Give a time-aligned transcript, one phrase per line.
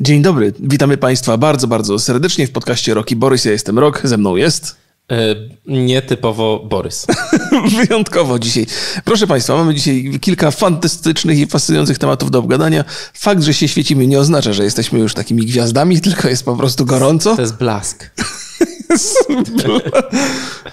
[0.00, 3.44] Dzień dobry, witamy Państwa bardzo, bardzo serdecznie w podcaście Roki Borys.
[3.44, 4.76] Ja jestem Rok, ze mną jest.
[5.12, 5.34] E,
[5.66, 7.06] nietypowo Borys.
[7.76, 8.66] Wyjątkowo dzisiaj.
[9.04, 12.84] Proszę Państwa, mamy dzisiaj kilka fantastycznych i fascynujących tematów do obgadania.
[13.14, 16.86] Fakt, że się świecimy nie oznacza, że jesteśmy już takimi gwiazdami, tylko jest po prostu
[16.86, 17.36] gorąco.
[17.36, 18.04] To jest blask.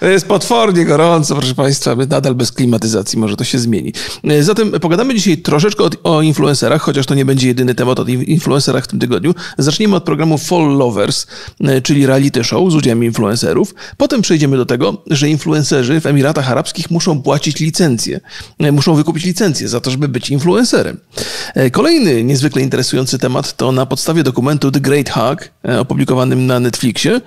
[0.02, 3.92] Jest potwornie gorąco, proszę Państwa, nadal bez klimatyzacji, może to się zmieni.
[4.40, 8.84] Zatem pogadamy dzisiaj troszeczkę o, o influencerach, chociaż to nie będzie jedyny temat o influencerach
[8.84, 9.34] w tym tygodniu.
[9.58, 11.26] Zacznijmy od programu Fall Lovers,
[11.82, 13.74] czyli reality show z udziałem influencerów.
[13.96, 18.20] Potem przejdziemy do tego, że influencerzy w Emiratach Arabskich muszą płacić licencję.
[18.72, 21.00] Muszą wykupić licencję za to, żeby być influencerem.
[21.72, 27.20] Kolejny niezwykle interesujący temat to na podstawie dokumentu The Great Hack, opublikowanym na Netflixie,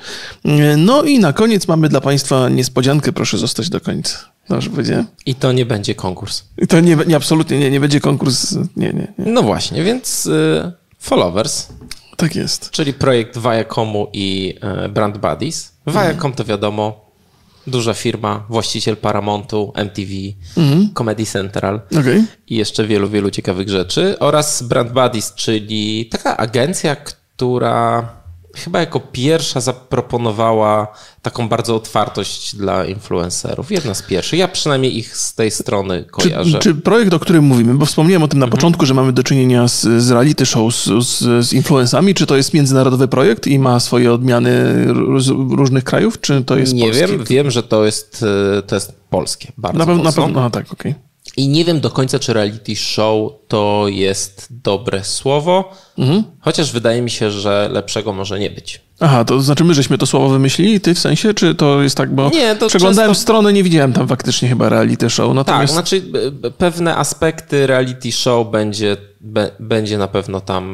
[0.79, 3.11] no i na koniec mamy dla Państwa niespodziankę.
[3.11, 4.17] Proszę zostać do końca.
[4.49, 5.05] Dobrze będzie?
[5.25, 6.43] I to nie będzie konkurs.
[6.57, 8.55] I to nie, nie absolutnie nie, nie będzie konkurs.
[8.55, 9.07] Nie, nie, nie.
[9.17, 11.67] No właśnie, więc y, followers.
[12.17, 12.71] Tak jest.
[12.71, 14.55] Czyli projekt Viacomu i
[14.85, 15.71] y, Brand Buddies.
[15.88, 17.09] Viacom to wiadomo,
[17.67, 20.11] duża firma, właściciel Paramountu, MTV,
[20.58, 20.89] mm.
[20.93, 22.25] Comedy Central okay.
[22.47, 24.19] i jeszcze wielu, wielu ciekawych rzeczy.
[24.19, 28.19] Oraz Brand Buddies, czyli taka agencja, która
[28.59, 30.88] chyba jako pierwsza zaproponowała
[31.21, 33.71] taką bardzo otwartość dla influencerów.
[33.71, 34.39] Jedna z pierwszych.
[34.39, 36.59] Ja przynajmniej ich z tej strony kojarzę.
[36.59, 38.57] Czy, czy projekt, o którym mówimy, bo wspomniałem o tym na mhm.
[38.57, 42.35] początku, że mamy do czynienia z, z reality show, z, z, z influencami, czy to
[42.35, 44.52] jest międzynarodowy projekt i ma swoje odmiany
[45.17, 47.07] z różnych krajów, czy to jest Nie polski?
[47.07, 48.25] wiem, wiem, że to jest,
[48.57, 50.91] e, to jest polskie, bardzo Na pewno, na pewno, tak, okej.
[50.91, 51.08] Okay.
[51.38, 56.23] I nie wiem do końca, czy reality show to jest dobre słowo, mhm.
[56.39, 58.81] chociaż wydaje mi się, że lepszego może nie być.
[58.99, 62.16] Aha, to znaczy my żeśmy to słowo wymyślili, ty w sensie, czy to jest tak,
[62.16, 63.21] bo nie, przeglądałem często...
[63.21, 65.36] stronę, nie widziałem tam faktycznie chyba reality show.
[65.36, 65.75] Natomiast...
[65.75, 66.02] Tak, znaczy
[66.58, 70.66] pewne aspekty reality show będzie be, będzie na pewno tam,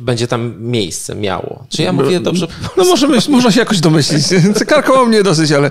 [0.00, 1.64] będzie tam miejsce miało.
[1.68, 2.46] Czy ja mówię dobrze?
[2.76, 4.24] No może, można się jakoś domyślić.
[4.66, 5.70] Karkoło mnie dosyć, ale...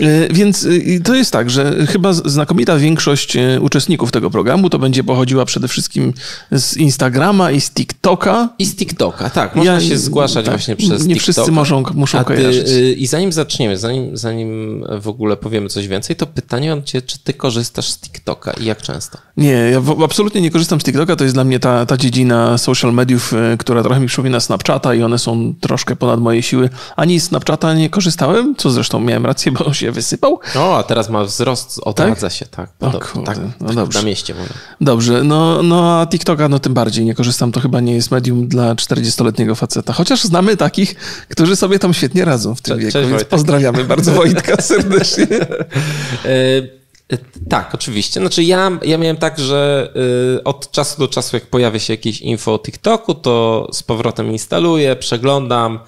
[0.00, 4.78] E, więc e, to jest tak, że chyba znakomita większość e, uczestników tego programu to
[4.78, 6.12] będzie pochodziła przede wszystkim
[6.52, 8.48] z Instagrama i z TikToka.
[8.58, 9.56] I z TikToka, tak.
[9.56, 11.14] Można ja, się zgłaszać tak, właśnie przez nie TikToka.
[11.14, 12.66] Nie wszyscy muszą, muszą ty, kojarzyć.
[12.96, 17.18] I zanim zaczniemy, zanim, zanim w ogóle powiemy coś więcej, to pytanie mam cię, czy
[17.18, 19.18] ty korzystasz z TikToka i jak często?
[19.36, 22.92] Nie, ja absolutnie nie korzystam z TikToka, to jest dla mnie ta, ta dziedzina social
[22.92, 26.70] mediów, e, która trochę mi przypomina Snapchata i one są troszkę ponad moje siły.
[26.96, 30.40] Ani Snapchata nie korzystałem, co zresztą miałem rację, bo się wysypał.
[30.56, 32.32] O, a teraz ma wzrost, odradza tak?
[32.32, 32.70] się, tak.
[32.80, 33.98] O, kurde, tak, no tak dobrze.
[33.98, 34.48] Na mieście mówię.
[34.80, 38.48] Dobrze, no, no a TikToka no tym bardziej nie korzystam, to chyba nie jest medium
[38.48, 39.92] dla 40-letniego faceta.
[39.92, 40.94] Chociaż znamy takich,
[41.28, 43.28] którzy sobie tam świetnie radzą w tym Cze wieku, cześć, więc Wojtek.
[43.28, 45.26] pozdrawiamy bardzo Wojtka serdecznie.
[47.12, 48.20] Y, tak, oczywiście.
[48.20, 49.92] Znaczy ja, ja miałem tak, że
[50.36, 54.32] y, od czasu do czasu, jak pojawia się jakieś info o TikToku, to z powrotem
[54.32, 55.78] instaluję, przeglądam.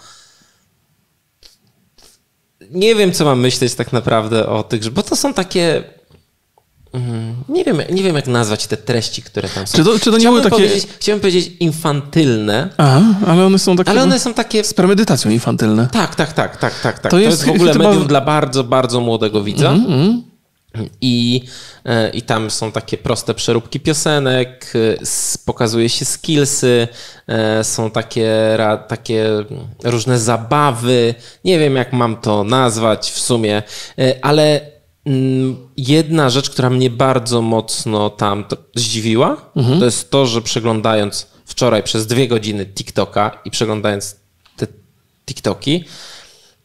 [2.70, 5.84] Nie wiem, co mam myśleć tak naprawdę o tych, bo to są takie.
[6.92, 9.76] Mm, nie wiem, nie wiem, jak nazwać te treści, które tam są.
[9.78, 10.56] Czy to, czy to nie były takie...
[10.56, 12.68] Powiedzieć, chciałbym powiedzieć infantylne.
[12.76, 13.90] Aha, ale one są takie...
[13.90, 14.64] Ale one są takie...
[14.64, 15.88] Z premedytacją infantylne.
[15.92, 16.98] Tak, tak, tak, tak, tak.
[16.98, 17.10] tak.
[17.10, 19.70] To, jest, to jest w ogóle medium dla bardzo, bardzo młodego widza.
[19.72, 20.35] Mm.
[21.00, 21.42] I,
[21.84, 24.96] e, I tam są takie proste przeróbki piosenek, e,
[25.44, 26.88] pokazuje się skillsy,
[27.26, 28.56] e, są takie,
[28.88, 29.26] takie
[29.84, 31.14] różne zabawy.
[31.44, 33.62] Nie wiem, jak mam to nazwać w sumie,
[34.22, 34.60] ale
[35.06, 38.44] mm, jedna rzecz, która mnie bardzo mocno tam
[38.74, 39.78] zdziwiła, mhm.
[39.78, 44.16] to jest to, że przeglądając wczoraj przez dwie godziny TikToka i przeglądając
[44.56, 44.66] te
[45.26, 45.84] TikToki,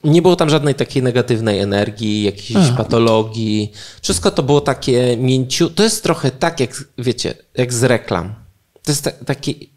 [0.03, 3.71] nie było tam żadnej takiej negatywnej energii, jakiejś patologii.
[4.01, 5.69] Wszystko to było takie mięciu.
[5.69, 8.35] To jest trochę tak, jak wiecie, jak z reklam.
[8.83, 9.69] To jest ta, taki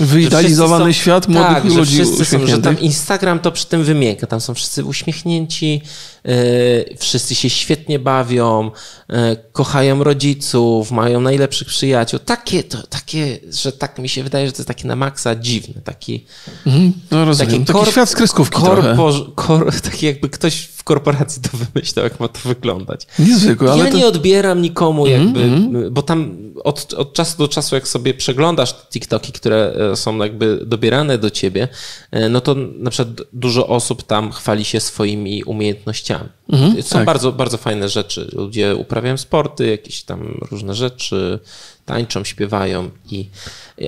[0.00, 4.26] Wyidealizowany świat młodych tak, ludzi że wszyscy są, że tam Instagram to przy tym wymienka.
[4.26, 5.82] Tam są wszyscy uśmiechnięci,
[6.24, 8.70] yy, wszyscy się świetnie bawią,
[9.08, 9.16] yy,
[9.52, 12.20] kochają rodziców, mają najlepszych przyjaciół.
[12.20, 15.80] Takie, to, takie, że tak mi się wydaje, że to jest taki na maksa dziwny,
[15.84, 16.26] taki...
[16.66, 21.42] Mhm, no rozumiem, taki, taki świat z kreskówki korpo, kor, Taki jakby ktoś w korporacji
[21.42, 23.06] to wymyślał, jak ma to wyglądać.
[23.18, 23.96] Niezwykłe, ale Ja to...
[23.96, 25.90] nie odbieram nikomu mhm, jakby, mm -hmm.
[25.90, 30.60] bo tam od, od czasu do czasu, jak sobie przeglądasz TikToki, które e, są jakby
[30.66, 31.68] dobierane do ciebie,
[32.10, 36.28] e, no to na przykład dużo osób tam chwali się swoimi umiejętnościami.
[36.52, 37.06] Mhm, są tak.
[37.06, 38.30] bardzo, bardzo fajne rzeczy.
[38.32, 41.38] Ludzie uprawiają sporty, jakieś tam różne rzeczy,
[41.86, 43.28] tańczą, śpiewają i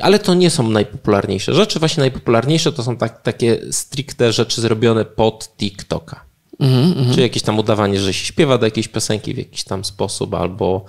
[0.01, 1.79] ale to nie są najpopularniejsze rzeczy.
[1.79, 6.25] Właśnie najpopularniejsze to są tak, takie stricte rzeczy zrobione pod TikToka.
[6.61, 10.35] Mhm, Czyli jakieś tam udawanie, że się śpiewa do jakiejś piosenki w jakiś tam sposób,
[10.35, 10.85] albo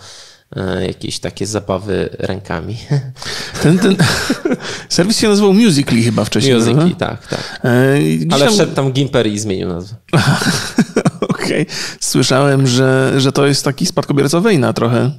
[0.88, 2.78] jakieś takie zabawy rękami.
[3.63, 3.96] Ten, ten
[4.90, 6.56] serwis się nazywał Musically chyba wcześniej.
[6.56, 7.60] Musically, tak, tak.
[7.63, 7.98] E,
[8.31, 8.54] Ale tam...
[8.54, 9.96] wszedł tam Gimper i zmienił nazwę.
[11.22, 11.62] Okej.
[11.62, 11.66] Okay.
[12.00, 15.12] Słyszałem, że, że to jest taki spadkobierca Wejna trochę.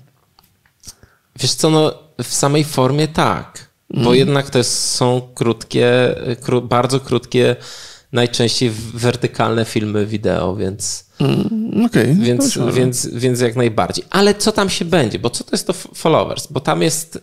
[1.41, 3.67] Wiesz co, no w samej formie tak.
[3.91, 4.15] Bo mm.
[4.15, 7.56] jednak to jest, są krótkie, kró, bardzo krótkie
[8.12, 11.06] najczęściej wertykalne filmy wideo, więc.
[11.20, 12.14] Mm, okay.
[12.14, 14.05] więc, więc, więc jak najbardziej.
[14.11, 15.19] Ale co tam się będzie?
[15.19, 16.47] Bo co to jest to followers?
[16.47, 17.17] Bo tam jest.
[17.17, 17.20] Y,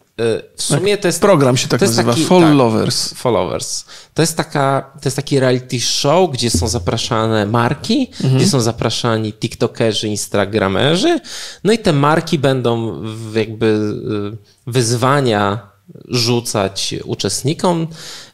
[0.56, 1.22] w sumie tak, to jest.
[1.22, 2.14] Program się tak nazywa.
[2.14, 3.10] Taki, followers.
[3.10, 3.86] Tak, followers.
[4.14, 8.38] To jest, taka, to jest taki reality show, gdzie są zapraszane marki, mhm.
[8.38, 11.20] gdzie są zapraszani TikTokerzy, Instagramerzy.
[11.64, 13.02] No i te marki będą
[13.36, 15.73] jakby y, wyzwania
[16.08, 17.88] rzucać uczestnikom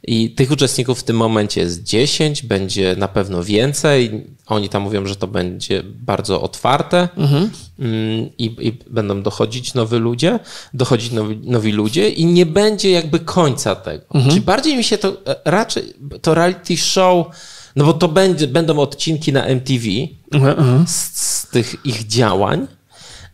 [0.04, 4.26] i tych uczestników w tym momencie jest 10, będzie na pewno więcej.
[4.48, 7.50] Oni tam mówią, że to będzie bardzo otwarte mhm.
[7.80, 10.40] Mm, I, i, będą dochodzić nowi ludzie,
[10.74, 14.06] dochodzić nowi, nowi, ludzie i nie będzie jakby końca tego.
[14.14, 14.30] Mhm.
[14.30, 17.28] Czyli bardziej mi się to e, raczej, to reality show,
[17.76, 19.86] no bo to będzie, będą odcinki na MTV
[20.32, 20.88] mhm.
[20.88, 22.68] z, z tych ich działań,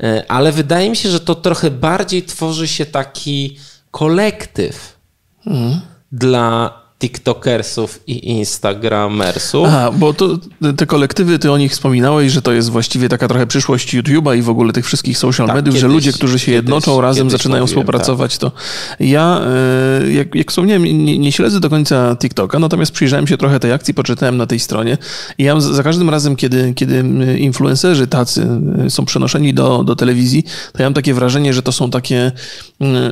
[0.04, 3.58] e, ale wydaje mi się, że to trochę bardziej tworzy się taki
[3.96, 4.78] kolektyw
[5.46, 5.82] mm.
[6.12, 6.46] dla
[7.00, 9.68] TikTokersów i Instagramersów.
[9.68, 10.38] A, bo to,
[10.78, 14.42] te kolektywy, ty o nich wspominałeś, że to jest właściwie taka trochę przyszłość YouTube'a i
[14.42, 17.30] w ogóle tych wszystkich social tak, mediów, kiedyś, że ludzie, którzy się kiedyś, jednoczą razem,
[17.30, 18.52] zaczynają mówiłem, współpracować, tak.
[18.52, 18.58] to
[19.00, 19.42] ja,
[20.02, 23.72] e, jak, jak wspomniałem, nie, nie, śledzę do końca TikToka, natomiast przyjrzałem się trochę tej
[23.72, 24.98] akcji, poczytałem na tej stronie
[25.38, 27.04] i ja za każdym razem, kiedy, kiedy
[27.38, 28.48] influencerzy tacy
[28.86, 30.44] e, są przenoszeni do, do telewizji,
[30.74, 32.32] to ja mam takie wrażenie, że to są takie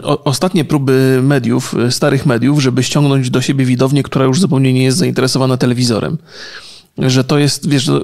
[0.03, 4.73] o, ostatnie próby mediów, e, starych mediów, żeby ściągnąć do siebie widownię, która już zupełnie
[4.73, 6.17] nie jest zainteresowana telewizorem.
[6.97, 8.01] Że to jest, wiesz, no,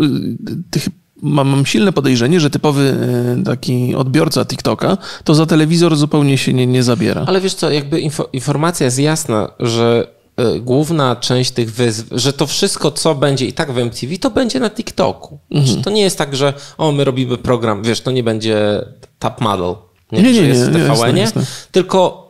[0.72, 0.90] tych
[1.22, 2.96] mam, silne podejrzenie, że typowy
[3.40, 7.24] e, taki odbiorca TikToka to za telewizor zupełnie się nie, nie zabiera.
[7.28, 10.08] Ale wiesz co, jakby info, informacja jest jasna, że
[10.56, 14.30] y, główna część tych wyzw, że to wszystko, co będzie i tak w MTV, to
[14.30, 15.40] będzie na TikToku.
[15.52, 15.84] Mhm.
[15.84, 18.86] To nie jest tak, że o, my robimy program, wiesz, to nie będzie
[19.20, 19.76] top model,
[20.12, 21.28] nie, nie, nie, nie, jest w TVN, nie,
[21.72, 22.30] tylko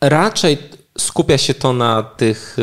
[0.00, 0.58] raczej
[0.98, 2.56] skupia się to na tych,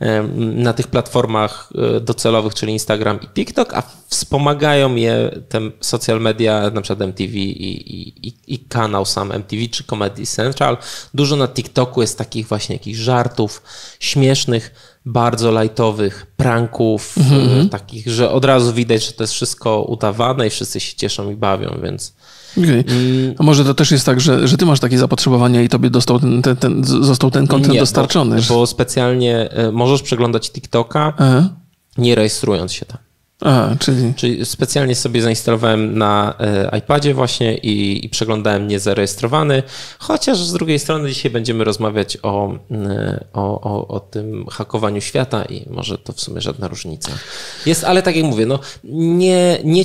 [0.00, 6.20] e, na tych platformach e, docelowych, czyli Instagram i TikTok, a wspomagają je te social
[6.20, 10.76] media, na przykład MTV i, i, i kanał sam MTV czy Comedy Central.
[11.14, 13.62] Dużo na TikToku jest takich właśnie jakichś żartów
[14.00, 14.74] śmiesznych,
[15.04, 17.68] bardzo lightowych, pranków, mm -hmm.
[17.68, 21.36] takich, że od razu widać, że to jest wszystko udawane i wszyscy się cieszą i
[21.36, 22.14] bawią, więc
[22.58, 22.84] Okay.
[23.38, 26.20] A może to też jest tak, że, że ty masz takie zapotrzebowanie i tobie dostał
[26.20, 28.36] ten, ten, ten został ten kontent dostarczony?
[28.48, 31.48] Bo, bo specjalnie e, możesz przeglądać TikToka, Aha.
[31.98, 32.98] nie rejestrując się tam.
[33.42, 34.14] A, czyli...
[34.14, 39.62] czyli specjalnie sobie zainstalowałem na e, iPadzie właśnie i, i, przeglądałem niezarejestrowany,
[39.98, 45.44] chociaż z drugiej strony dzisiaj będziemy rozmawiać o, e, o, o, o tym hakowaniu świata
[45.44, 47.12] i może to w sumie żadna różnica.
[47.66, 49.84] Jest, ale tak jak mówię, no nie, nie,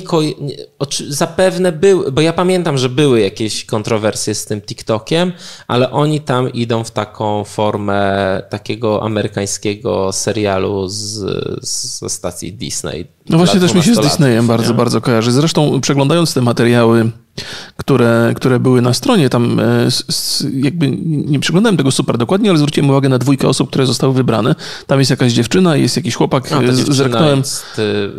[1.08, 5.32] zapewne były, bo ja pamiętam, że były jakieś kontrowersje z tym TikTokiem,
[5.68, 11.18] ale oni tam idą w taką formę takiego amerykańskiego serialu z,
[11.68, 14.74] z stacji Disney no właśnie też mi się z Disneyem bardzo, nie?
[14.74, 15.32] bardzo kojarzy.
[15.32, 17.10] Zresztą przeglądając te materiały,
[17.76, 19.88] które, które były na stronie, tam e,
[20.52, 24.54] jakby nie przeglądałem tego super dokładnie, ale zwróciłem uwagę na dwójkę osób, które zostały wybrane.
[24.86, 27.38] Tam jest jakaś dziewczyna, jest jakiś chłopak, A, zerknąłem.
[27.38, 28.10] Jest, y,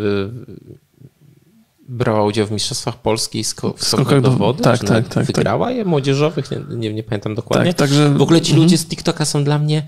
[1.90, 3.44] brała udział w Mistrzostwach Polski
[3.78, 4.64] w skokach do wody?
[4.64, 5.26] Tak, tak, tak.
[5.26, 5.76] Wygrała tak.
[5.76, 6.52] je młodzieżowych?
[6.52, 7.74] Nie, nie, nie pamiętam dokładnie.
[7.74, 9.84] Tak, także, w ogóle ci ludzie z TikToka są dla mnie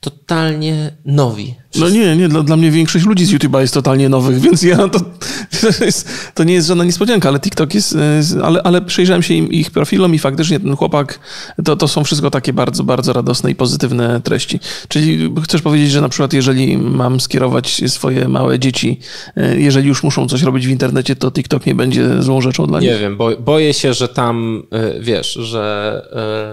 [0.00, 1.54] totalnie nowi.
[1.78, 4.76] No nie, nie, dla, dla mnie większość ludzi z YouTube'a jest totalnie nowych, więc ja
[4.76, 5.00] to,
[5.78, 7.96] to, jest, to nie jest żadna niespodzianka, ale TikTok jest,
[8.42, 11.20] ale, ale przejrzałem się im, ich profilom i faktycznie ten chłopak,
[11.64, 14.60] to, to są wszystko takie bardzo, bardzo radosne i pozytywne treści.
[14.88, 19.00] Czyli chcesz powiedzieć, że na przykład jeżeli mam skierować swoje małe dzieci,
[19.36, 22.80] e, jeżeli już muszą coś robić w internecie, to TikTok nie będzie złą rzeczą dla
[22.80, 22.96] nie nich?
[22.96, 26.02] Nie wiem, bo, boję się, że tam, e, wiesz, że...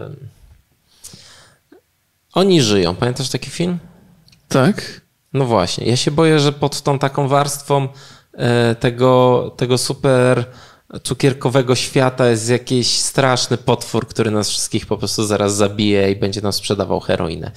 [0.09, 0.32] Yy
[2.33, 2.95] oni żyją.
[2.95, 3.79] Pamiętasz taki film?
[4.47, 5.01] Tak.
[5.33, 5.85] No właśnie.
[5.87, 7.87] Ja się boję, że pod tą taką warstwą
[8.33, 10.45] e, tego, tego super
[11.03, 16.41] cukierkowego świata jest jakiś straszny potwór, który nas wszystkich po prostu zaraz zabije i będzie
[16.41, 17.51] nam sprzedawał heroinę.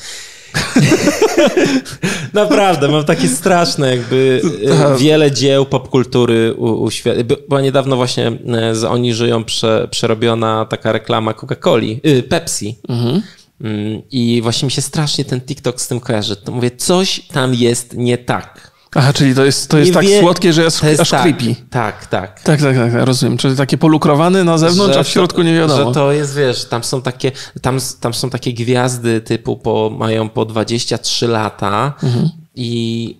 [2.32, 7.20] Naprawdę, mam takie straszne jakby e, wiele dzieł popkultury u, u świata.
[7.48, 8.32] Była niedawno właśnie
[8.72, 12.78] z Oni żyją prze, przerobiona taka reklama Coca-Coli, y, Pepsi.
[12.88, 13.22] Mhm.
[13.60, 16.36] Mm, I właśnie mi się strasznie ten TikTok z tym kojarzy.
[16.36, 18.76] To mówię, coś tam jest nie tak.
[18.98, 20.20] Aha, czyli to jest, to jest tak wie...
[20.20, 21.54] słodkie, że jest, jest aż tak, creepy.
[21.70, 22.40] Tak, tak.
[22.40, 23.38] Tak, tak, tak, rozumiem.
[23.38, 25.88] Czyli takie polukrowane na zewnątrz, że a w środku nie wiadomo.
[25.88, 27.32] Że to jest, wiesz, tam są takie,
[27.62, 32.30] tam, tam są takie gwiazdy typu po, mają po 23 lata mhm.
[32.54, 33.16] i,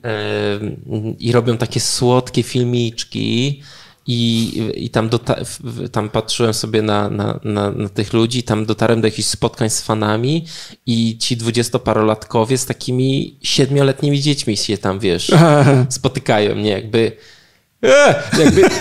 [0.90, 3.62] yy, i robią takie słodkie filmiczki
[4.06, 5.10] i, i tam,
[5.92, 9.82] tam patrzyłem sobie na, na, na, na, tych ludzi, tam dotarłem do jakichś spotkań z
[9.82, 10.44] fanami
[10.86, 15.30] i ci dwudziestoparolatkowie z takimi siedmioletnimi dziećmi się tam, wiesz,
[15.88, 17.12] spotykają mnie jakby...
[18.38, 18.62] Jakby...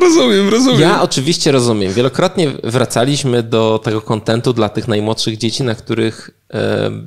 [0.00, 0.80] rozumiem, rozumiem.
[0.80, 1.92] Ja oczywiście rozumiem.
[1.92, 6.30] Wielokrotnie wracaliśmy do tego kontentu dla tych najmłodszych dzieci, na których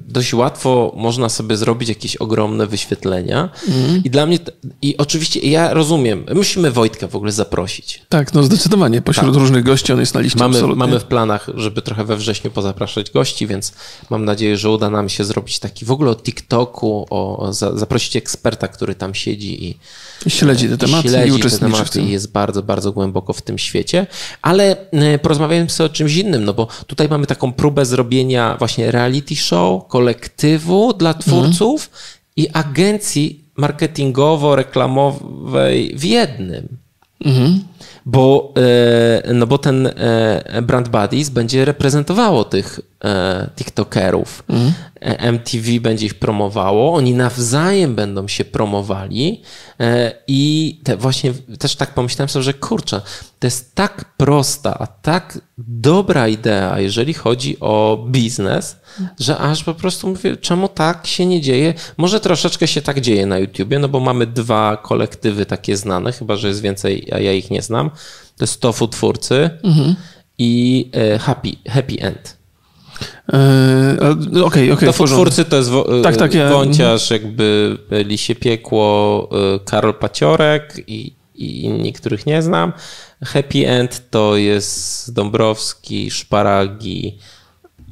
[0.07, 3.49] dość łatwo można sobie zrobić jakieś ogromne wyświetlenia.
[3.67, 4.03] Mm.
[4.03, 4.39] I dla mnie,
[4.81, 8.01] i oczywiście ja rozumiem, musimy Wojtka w ogóle zaprosić.
[8.09, 9.01] Tak, no zdecydowanie.
[9.01, 9.41] Pośród tak.
[9.41, 10.79] różnych gości on jest na liście mamy, absolutnie.
[10.79, 13.73] mamy w planach, żeby trochę we wrześniu pozapraszać gości, więc
[14.09, 18.67] mam nadzieję, że uda nam się zrobić taki w ogóle o TikToku, o, zaprosić eksperta,
[18.67, 19.77] który tam siedzi i,
[20.25, 23.57] I śledzi te tematy śledzi i te tematy i jest bardzo, bardzo głęboko w tym
[23.57, 24.07] świecie.
[24.41, 28.91] Ale e, porozmawiajmy sobie o czymś innym, no bo tutaj mamy taką próbę zrobienia właśnie
[28.91, 31.23] reality show, kolektywu dla mhm.
[31.23, 32.01] twórców mhm.
[32.35, 36.77] i agencji marketingowo-reklamowej w jednym.
[37.25, 37.59] Mhm.
[38.05, 42.79] Bo, e, no bo ten e, Brand Buddies będzie reprezentowało tych
[43.55, 44.43] TikTokerów.
[44.49, 44.73] Mhm.
[45.05, 49.41] MTV będzie ich promowało, oni nawzajem będą się promowali
[50.27, 53.01] i te właśnie też tak pomyślałem sobie, że kurczę,
[53.39, 58.77] to jest tak prosta, a tak dobra idea, jeżeli chodzi o biznes,
[59.19, 61.73] że aż po prostu mówię, czemu tak się nie dzieje?
[61.97, 66.35] Może troszeczkę się tak dzieje na YouTubie, no bo mamy dwa kolektywy takie znane, chyba
[66.35, 67.89] że jest więcej, a ja ich nie znam.
[68.37, 69.95] To jest Tofu Twórcy mhm.
[70.37, 72.34] i e, Happy, Happy End.
[73.27, 74.71] Okej, okej.
[74.71, 76.49] Okay, okay, twórcy to jest wo, tak, tak, ja...
[76.49, 82.73] Wąciarz, jakby Lisie Piekło, e, Karol Paciorek i, i inni, których nie znam.
[83.23, 87.17] Happy End to jest Dąbrowski, Szparagi,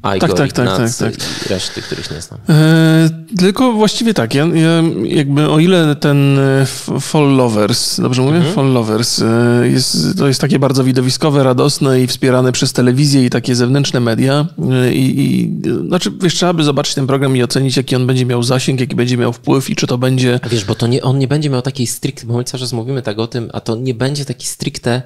[0.04, 1.14] Igor, tak, tak, tak, tak, tak.
[1.46, 2.40] i reszty, których nie znam.
[2.48, 6.66] E, tylko właściwie tak, ja, ja, jakby o ile ten e,
[7.00, 8.36] Fall Lovers, dobrze mówię?
[8.36, 8.54] Mhm.
[8.54, 13.30] Fall Lovers, e, jest, to jest takie bardzo widowiskowe, radosne i wspierane przez telewizję i
[13.30, 15.52] takie zewnętrzne media e, i, i
[15.88, 18.96] znaczy wiesz, trzeba by zobaczyć ten program i ocenić, jaki on będzie miał zasięg, jaki
[18.96, 20.40] będzie miał wpływ i czy to będzie...
[20.42, 22.72] A wiesz, bo to nie, on nie będzie miał takiej stricte, bo my cały czas
[22.72, 25.02] mówimy tak o tym, a to nie będzie taki stricte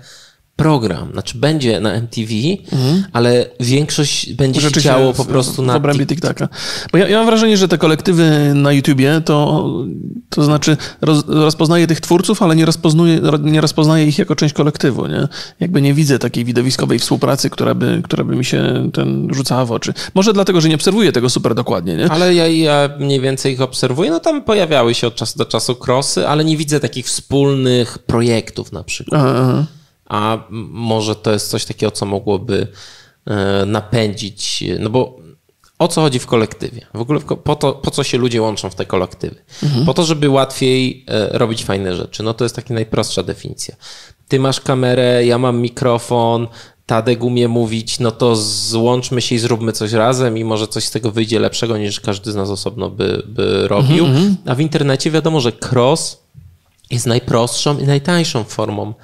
[0.58, 1.12] program.
[1.12, 2.32] Znaczy będzie na MTV,
[2.72, 3.04] mhm.
[3.12, 5.72] ale większość będzie się działo po prostu na...
[5.72, 6.48] W obrębie TikToka.
[6.92, 9.68] Bo ja, ja, mam wrażenie, że te kolektywy na YouTubie to,
[10.28, 15.06] to znaczy roz, rozpoznaje tych twórców, ale nie rozpoznaje, nie rozpoznaje ich jako część kolektywu,
[15.06, 15.28] nie?
[15.60, 19.72] Jakby nie widzę takiej widowiskowej współpracy, która by, która by mi się ten rzucała w
[19.72, 19.94] oczy.
[20.14, 22.10] Może dlatego, że nie obserwuję tego super dokładnie, nie?
[22.10, 24.10] Ale ja, ja mniej więcej ich obserwuję.
[24.10, 28.72] No tam pojawiały się od czasu do czasu krosy, ale nie widzę takich wspólnych projektów
[28.72, 29.20] na przykład.
[29.20, 29.77] Aha, aha
[30.08, 30.38] a
[30.70, 32.66] może to jest coś takiego, co mogłoby
[33.26, 35.18] e, napędzić, no bo
[35.78, 36.86] o co chodzi w kolektywie?
[36.94, 39.36] W ogóle po, to, po co się ludzie łączą w te kolektywy?
[39.62, 39.86] Mhm.
[39.86, 42.22] Po to, żeby łatwiej e, robić fajne rzeczy.
[42.22, 43.76] No to jest taka najprostsza definicja.
[44.28, 46.48] Ty masz kamerę, ja mam mikrofon,
[46.86, 50.90] Tadek umie mówić, no to złączmy się i zróbmy coś razem i może coś z
[50.90, 54.06] tego wyjdzie lepszego niż każdy z nas osobno by, by robił.
[54.06, 54.36] Mhm.
[54.46, 56.22] A w internecie wiadomo, że cross
[56.90, 58.94] jest najprostszą i najtańszą formą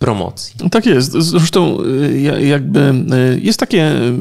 [0.00, 0.54] promocji.
[0.70, 1.12] Tak jest.
[1.12, 4.12] Zresztą y, jakby y, jest takie, y,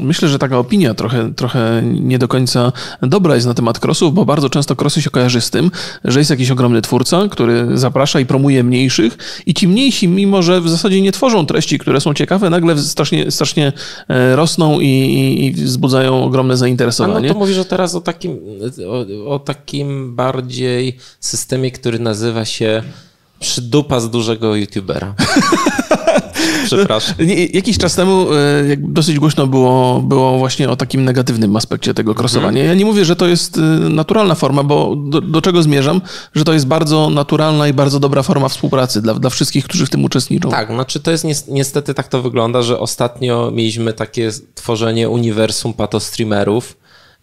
[0.00, 2.72] myślę, że taka opinia trochę, trochę nie do końca
[3.02, 5.70] dobra jest na temat crossów, bo bardzo często crossy się kojarzy z tym,
[6.04, 10.60] że jest jakiś ogromny twórca, który zaprasza i promuje mniejszych i ci mniejsi, mimo że
[10.60, 13.72] w zasadzie nie tworzą treści, które są ciekawe, nagle strasznie, strasznie
[14.08, 14.88] e, rosną i,
[15.44, 17.26] i wzbudzają ogromne zainteresowanie.
[17.26, 18.38] A no to mówisz o teraz o takim,
[18.88, 22.82] o, o takim bardziej systemie, który nazywa się
[23.40, 25.14] Przydupa z dużego youtubera.
[26.64, 27.14] Przepraszam.
[27.52, 28.36] Jakiś czas temu e,
[28.78, 32.10] dosyć głośno było, było właśnie o takim negatywnym aspekcie tego.
[32.10, 32.56] Mhm.
[32.56, 36.00] Ja nie mówię, że to jest e, naturalna forma, bo do, do, czego zmierzam?
[36.34, 39.90] Że to jest bardzo naturalna i bardzo dobra forma współpracy dla, dla wszystkich, którzy w
[39.90, 40.50] tym uczestniczą.
[40.50, 46.76] Tak, znaczy to jest niestety tak to wygląda, że ostatnio mieliśmy takie tworzenie uniwersum patostreamerów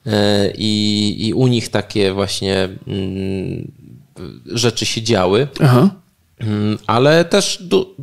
[0.05, 3.71] e, i, i u nich takie właśnie mm,
[4.45, 5.47] rzeczy się działy.
[5.63, 5.89] Aha.
[6.39, 7.95] Mm, ale też du,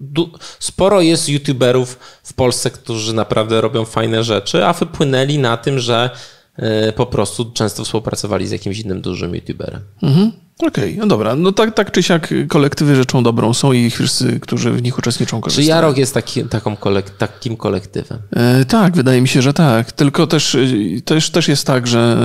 [0.00, 5.78] du, sporo jest youtuberów w Polsce, którzy naprawdę robią fajne rzeczy, a wypłynęli na tym,
[5.78, 6.10] że
[6.56, 9.80] e, po prostu często współpracowali z jakimś innym dużym youtuberem.
[10.02, 10.32] Mhm.
[10.58, 11.36] Okej, okay, no dobra.
[11.36, 15.40] No tak, tak czy siak kolektywy rzeczą dobrą są i wszyscy, którzy w nich uczestniczą,
[15.40, 15.66] korzystają.
[15.66, 18.18] Czy Jarok jest taki, taką kolek takim kolektywem?
[18.36, 19.92] E, tak, wydaje mi się, że tak.
[19.92, 20.60] Tylko też, e,
[21.04, 22.18] też, też jest tak, że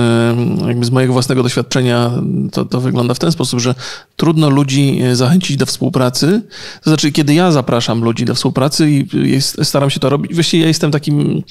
[0.62, 2.10] e, jakby z mojego własnego doświadczenia
[2.52, 3.74] to, to wygląda w ten sposób, że
[4.16, 6.42] trudno ludzi e, zachęcić do współpracy.
[6.84, 10.62] To znaczy, kiedy ja zapraszam ludzi do współpracy i jest, staram się to robić, właściwie
[10.62, 11.42] ja jestem takim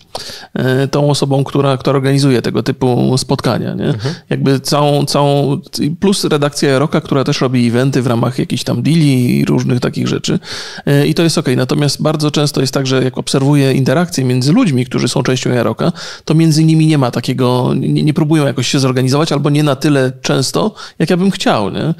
[0.91, 3.74] tą osobą, która, która organizuje tego typu spotkania.
[3.74, 3.86] Nie?
[3.86, 4.15] Mhm.
[4.29, 5.62] Jakby całą, całą,
[6.00, 10.08] plus redakcja Roka, która też robi eventy w ramach jakichś tam deali i różnych takich
[10.08, 10.40] rzeczy.
[10.86, 11.46] E, I to jest ok.
[11.56, 15.92] Natomiast bardzo często jest tak, że jak obserwuję interakcje między ludźmi, którzy są częścią Jaroka,
[16.26, 19.76] to między nimi nie ma takiego, nie, nie próbują jakoś się zorganizować albo nie na
[19.76, 21.70] tyle często, jak ja bym chciał.
[21.70, 21.94] Nie?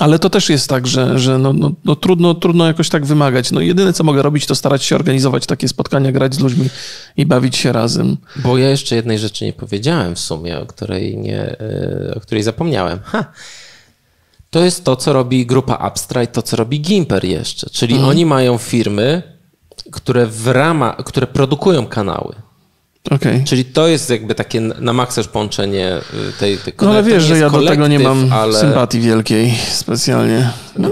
[0.00, 3.50] Ale to też jest tak, że, że no, no, no trudno, trudno jakoś tak wymagać.
[3.50, 6.68] No jedyne, co mogę robić, to starać się organizować takie spotkania, grać z ludźmi
[7.16, 8.16] i bawić się razem.
[8.36, 12.42] Bo ja jeszcze jednej rzeczy nie powiedziałem w sumie, o której, nie, e, o której
[12.42, 12.98] zapomniałem.
[13.04, 13.24] Ha.
[14.52, 17.70] To jest to, co robi grupa Abstra i to, co robi Gimper jeszcze.
[17.70, 18.10] Czyli mhm.
[18.10, 19.22] oni mają firmy,
[19.92, 22.34] które w ramach, które produkują kanały.
[23.10, 23.44] Okay.
[23.44, 27.38] Czyli to jest jakby takie na maksa połączenie y, tej, tej No ale wiesz, że
[27.38, 28.60] ja do tego nie mam ale...
[28.60, 30.50] sympatii wielkiej specjalnie.
[30.78, 30.90] No,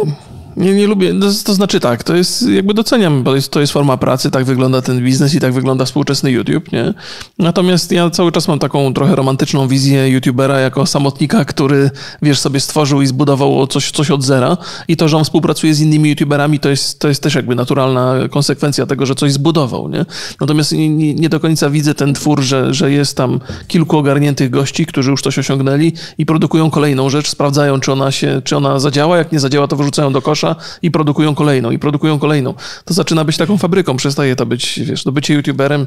[0.57, 3.73] nie, nie lubię, to, to, znaczy tak, to jest, jakby doceniam, bo jest, to jest
[3.73, 6.95] forma pracy, tak wygląda ten biznes i tak wygląda współczesny YouTube, nie?
[7.39, 11.91] Natomiast ja cały czas mam taką trochę romantyczną wizję YouTubera jako samotnika, który,
[12.23, 14.57] wiesz, sobie stworzył i zbudował coś, coś od zera
[14.89, 18.15] i to, że on współpracuje z innymi YouTuberami, to jest, to jest też jakby naturalna
[18.31, 20.05] konsekwencja tego, że coś zbudował, nie?
[20.41, 24.51] Natomiast nie, nie, nie do końca widzę ten twór, że, że jest tam kilku ogarniętych
[24.51, 28.79] gości, którzy już coś osiągnęli i produkują kolejną rzecz, sprawdzają, czy ona się, czy ona
[28.79, 30.40] zadziała, jak nie zadziała, to wyrzucają do kosza,
[30.83, 32.55] i produkują kolejną, i produkują kolejną.
[32.85, 35.87] To zaczyna być taką fabryką, przestaje to być, wiesz, no bycie youtuberem,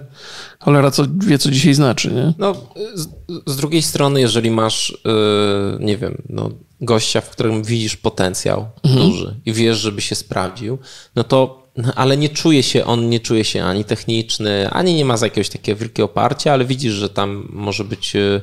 [0.60, 2.33] cholera co, wie, co dzisiaj znaczy, nie?
[2.38, 2.55] No,
[2.93, 3.07] z,
[3.45, 6.50] z drugiej strony, jeżeli masz, yy, nie wiem, no,
[6.81, 9.10] gościa, w którym widzisz potencjał mhm.
[9.10, 10.77] duży i wiesz, żeby się sprawdził,
[11.15, 15.05] no to no, ale nie czuje się, on nie czuje się ani techniczny, ani nie
[15.05, 18.41] ma za jakiegoś takiego wielkiego oparcia, ale widzisz, że tam może być yy,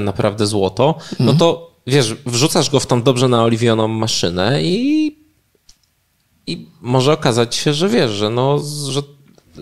[0.00, 1.38] naprawdę złoto, no mhm.
[1.38, 5.16] to wiesz, wrzucasz go w tą dobrze naoliwioną maszynę i
[6.52, 9.02] i może okazać się, że wiesz, że, no, że,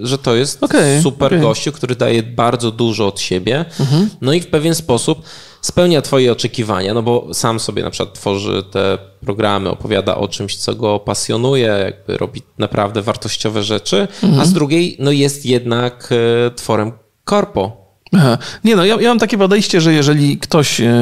[0.02, 1.40] że to jest okay, super okay.
[1.40, 4.10] gościu, który daje bardzo dużo od siebie, mhm.
[4.20, 5.22] no i w pewien sposób
[5.60, 10.56] spełnia twoje oczekiwania, no bo sam sobie na przykład tworzy te programy, opowiada o czymś,
[10.56, 14.40] co go pasjonuje, jakby robi naprawdę wartościowe rzeczy, mhm.
[14.40, 16.08] a z drugiej no jest jednak
[16.46, 16.92] e, tworem
[17.24, 18.38] korpo, Aha.
[18.64, 20.94] Nie no, ja, ja mam takie podejście, że jeżeli ktoś, e,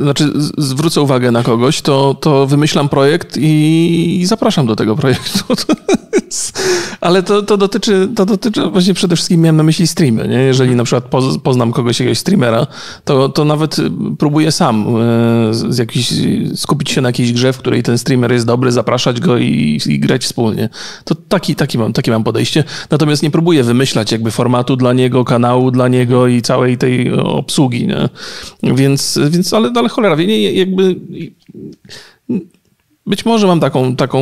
[0.00, 5.44] znaczy zwrócę uwagę na kogoś, to, to wymyślam projekt i, i zapraszam do tego projektu.
[7.00, 10.38] Ale to, to, dotyczy, to dotyczy, właśnie przede wszystkim miałem na myśli streamy, nie?
[10.38, 11.04] Jeżeli na przykład
[11.42, 12.66] poznam kogoś, jakiegoś streamera,
[13.04, 13.76] to, to nawet
[14.18, 16.12] próbuję sam e, z jakiś,
[16.54, 19.98] skupić się na jakiejś grze, w której ten streamer jest dobry, zapraszać go i, i
[19.98, 20.68] grać wspólnie.
[21.04, 22.64] To taki, taki, mam, takie mam podejście.
[22.90, 27.86] Natomiast nie próbuję wymyślać jakby formatu dla niego, kanału dla niego i całej tej obsługi,
[27.86, 28.08] nie?
[28.62, 30.96] Więc, więc ale, ale cholera, nie, jakby
[33.06, 34.20] być może mam taką, taką,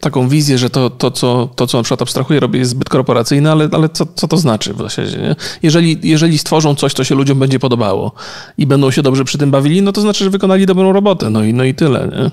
[0.00, 3.52] taką wizję, że to, to, co, to, co na przykład abstrahuję, robię jest zbyt korporacyjne,
[3.52, 5.18] ale, ale co, co to znaczy w zasadzie?
[5.18, 5.36] Nie?
[5.62, 8.12] Jeżeli, jeżeli stworzą coś, co się ludziom będzie podobało
[8.58, 11.44] i będą się dobrze przy tym bawili, no to znaczy, że wykonali dobrą robotę, no
[11.44, 12.08] i, no i tyle.
[12.16, 12.30] Nie?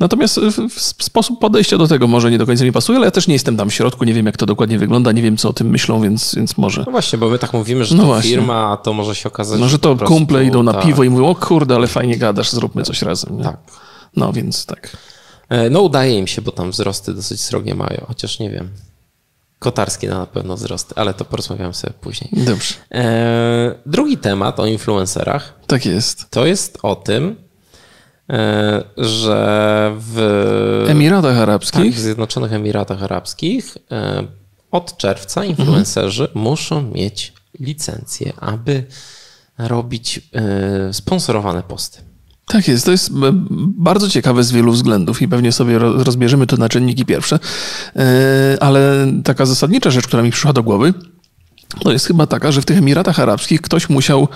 [0.00, 0.40] Natomiast
[0.76, 3.56] sposób podejścia do tego może nie do końca mi pasuje, ale ja też nie jestem
[3.56, 6.00] tam w środku, nie wiem jak to dokładnie wygląda, nie wiem co o tym myślą,
[6.00, 6.82] więc, więc może.
[6.86, 8.30] No właśnie, bo my tak mówimy, że no to właśnie.
[8.30, 10.84] firma, a to może się okazać, No, że to kumple idą na tak.
[10.84, 13.38] piwo i mówią, o kurde, ale fajnie gadasz, zróbmy coś razem.
[13.38, 13.44] Nie?
[13.44, 13.56] Tak.
[14.16, 14.96] No więc tak.
[15.48, 18.70] E, no udaje im się, bo tam wzrosty dosyć srogie mają, chociaż nie wiem.
[19.58, 22.30] Kotarski na pewno wzrosty, ale to porozmawiam sobie później.
[22.32, 22.74] Dobrze.
[22.92, 25.54] E, drugi temat o influencerach.
[25.66, 26.30] Tak jest.
[26.30, 27.36] To jest o tym,
[28.30, 34.26] e, że w Emiratach Arabskich, tak, w Zjednoczonych Emiratach Arabskich e,
[34.70, 36.44] od czerwca influencerzy mhm.
[36.44, 38.86] muszą mieć licencję, aby
[39.58, 42.05] robić e, sponsorowane posty.
[42.48, 43.10] Tak jest, to jest
[43.58, 47.38] bardzo ciekawe z wielu względów i pewnie sobie rozbierzemy to na czynniki pierwsze,
[47.96, 50.94] e, ale taka zasadnicza rzecz, która mi przyszła do głowy,
[51.80, 54.28] to jest chyba taka, że w tych Emiratach Arabskich ktoś musiał,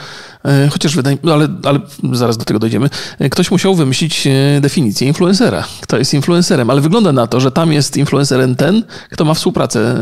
[0.45, 1.81] e, chociaż wydaje mi ale, ale
[2.13, 4.29] zaraz do tego dojdziemy, e, ktoś musiał wymyślić
[4.61, 5.65] definicję influencera.
[5.81, 10.01] Kto jest influencerem, ale wygląda na to, że tam jest influencerem ten, kto ma współpracę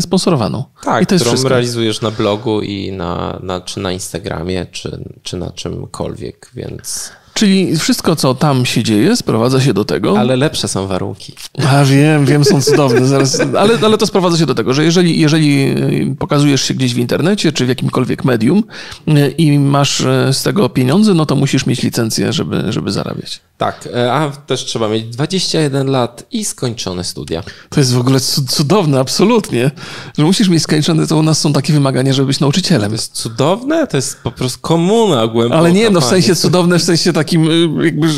[0.00, 0.64] sponsorowaną.
[0.84, 1.48] Tak, I to jest którą wszystko.
[1.48, 7.12] realizujesz na blogu i na, na, czy na Instagramie, czy, czy na czymkolwiek, więc...
[7.34, 10.18] Czyli wszystko, co tam się dzieje, sprowadza się do tego.
[10.18, 11.32] Ale lepsze są warunki.
[11.68, 13.06] A wiem, wiem, są cudowne.
[13.06, 15.74] Zaraz, ale, ale to sprowadza się do tego, że jeżeli, jeżeli
[16.12, 18.64] y, pokazujesz się gdzieś w internecie czy w jakimkolwiek medium
[19.08, 23.40] y, i masz y, z tego pieniądze, no to musisz mieć licencję, żeby, żeby zarabiać.
[23.62, 27.42] Tak, e, a też trzeba mieć 21 lat i skończone studia.
[27.68, 29.70] To jest w ogóle cudowne, absolutnie.
[30.18, 32.90] Że musisz mieć skończone, to u nas są takie wymagania, żeby być nauczycielem.
[32.90, 33.86] To jest cudowne?
[33.86, 35.58] To jest po prostu komuna głęboka.
[35.58, 38.08] Ale nie, no w sensie cudowne, w sensie takim y, jakby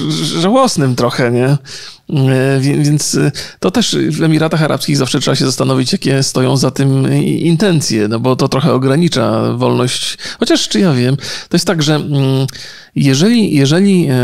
[0.41, 1.59] żałosnym trochę, nie?
[2.11, 6.71] E, więc e, to też w Emiratach Arabskich zawsze trzeba się zastanowić, jakie stoją za
[6.71, 10.19] tym intencje, no bo to trochę ogranicza wolność.
[10.39, 11.17] Chociaż, czy ja wiem,
[11.49, 12.47] to jest tak, że mm,
[12.97, 14.17] jeżeli, jeżeli, e,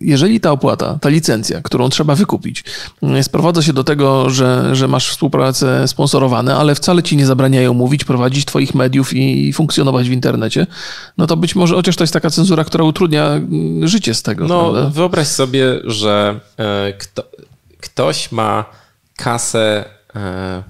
[0.00, 2.64] jeżeli ta opłata, ta licencja, którą trzeba wykupić,
[3.22, 8.04] sprowadza się do tego, że, że masz współpracę sponsorowane, ale wcale ci nie zabraniają mówić,
[8.04, 10.66] prowadzić twoich mediów i funkcjonować w internecie,
[11.18, 14.46] no to być może, chociaż to jest taka cenzura, która utrudnia mm, życie z tego.
[14.46, 14.90] No, prawda?
[14.90, 16.40] wyobraź sobie, że
[16.92, 17.22] kto,
[17.80, 18.64] ktoś ma
[19.16, 19.84] kasę,
[20.16, 20.62] e,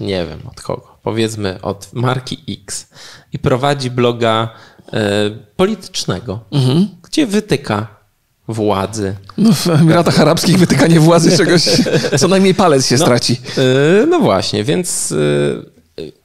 [0.00, 2.88] nie wiem od kogo, powiedzmy od marki X
[3.32, 4.54] i prowadzi bloga
[4.92, 6.88] e, politycznego, mhm.
[7.02, 7.86] gdzie wytyka
[8.48, 9.16] władzy.
[9.38, 11.62] No w Emiratach Arabskich wytykanie władzy czegoś,
[12.20, 13.40] co najmniej palec się no, straci.
[14.02, 15.14] E, no właśnie, więc,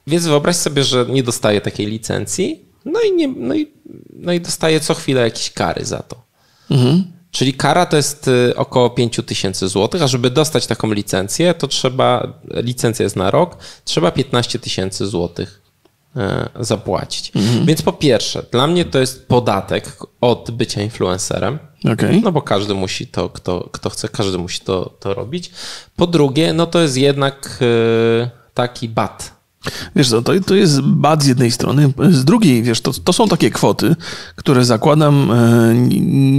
[0.06, 3.72] więc wyobraź sobie, że nie dostaje takiej licencji, no i, nie, no i,
[4.12, 6.22] no i dostaje co chwilę jakieś kary za to.
[6.70, 7.04] Mhm.
[7.34, 11.68] Czyli kara to jest y, około 5 tysięcy złotych, a żeby dostać taką licencję, to
[11.68, 15.62] trzeba, licencja jest na rok, trzeba 15 tysięcy złotych
[16.16, 17.32] e, zapłacić.
[17.34, 17.66] Mhm.
[17.66, 21.58] Więc po pierwsze, dla mnie to jest podatek od bycia influencerem.
[21.92, 22.20] Okay.
[22.24, 25.50] No bo każdy musi to, kto, kto chce, każdy musi to, to robić.
[25.96, 29.34] Po drugie, no to jest jednak e, taki bat
[29.96, 33.28] Wiesz co, to, to jest bad z jednej strony, z drugiej, wiesz, to, to są
[33.28, 33.96] takie kwoty,
[34.36, 35.74] które zakładam e,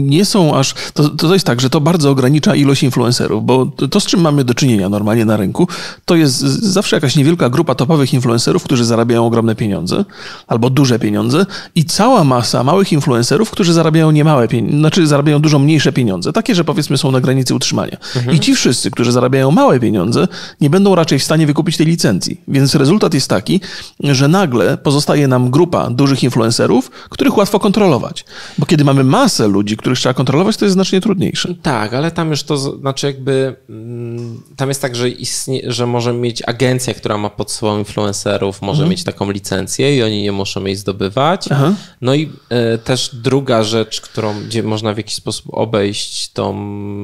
[0.01, 3.99] nie są aż, to, to jest tak, że to bardzo ogranicza ilość influencerów, bo to,
[3.99, 5.67] z czym mamy do czynienia normalnie na rynku,
[6.05, 10.05] to jest zawsze jakaś niewielka grupa topowych influencerów, którzy zarabiają ogromne pieniądze,
[10.47, 15.59] albo duże pieniądze i cała masa małych influencerów, którzy zarabiają niemałe pieniądze, znaczy zarabiają dużo
[15.59, 17.97] mniejsze pieniądze, takie, że powiedzmy są na granicy utrzymania.
[18.15, 18.37] Mhm.
[18.37, 20.27] I ci wszyscy, którzy zarabiają małe pieniądze,
[20.61, 23.61] nie będą raczej w stanie wykupić tej licencji, więc rezultat jest taki,
[24.03, 28.25] że nagle pozostaje nam grupa dużych influencerów, których łatwo kontrolować.
[28.57, 31.55] Bo kiedy mamy masę ludzi, których trzeba kontrolować, to jest znacznie trudniejsze.
[31.61, 36.13] Tak, ale tam już to znaczy jakby mm, tam jest tak, że, istnie, że może
[36.13, 38.89] mieć agencja, która ma pod sobą influencerów, może mhm.
[38.89, 41.45] mieć taką licencję i oni nie muszą jej zdobywać.
[41.51, 41.73] Aha.
[42.01, 42.31] No i
[42.73, 46.55] y, też druga rzecz, którą gdzie można w jakiś sposób obejść tą,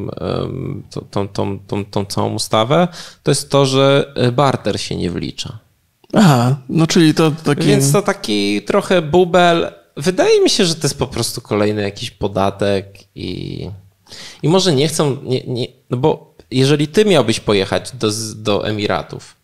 [0.07, 2.87] y, tą, tą, tą, tą, tą całą ustawę,
[3.23, 5.70] to jest to, że barter się nie wlicza.
[6.13, 7.63] Aha, no czyli to taki...
[7.63, 9.71] Więc to taki trochę bubel.
[9.97, 13.69] Wydaje mi się, że to jest po prostu kolejny jakiś podatek i,
[14.43, 19.35] i może nie chcą, nie, nie, no bo jeżeli ty miałbyś pojechać do, do Emiratów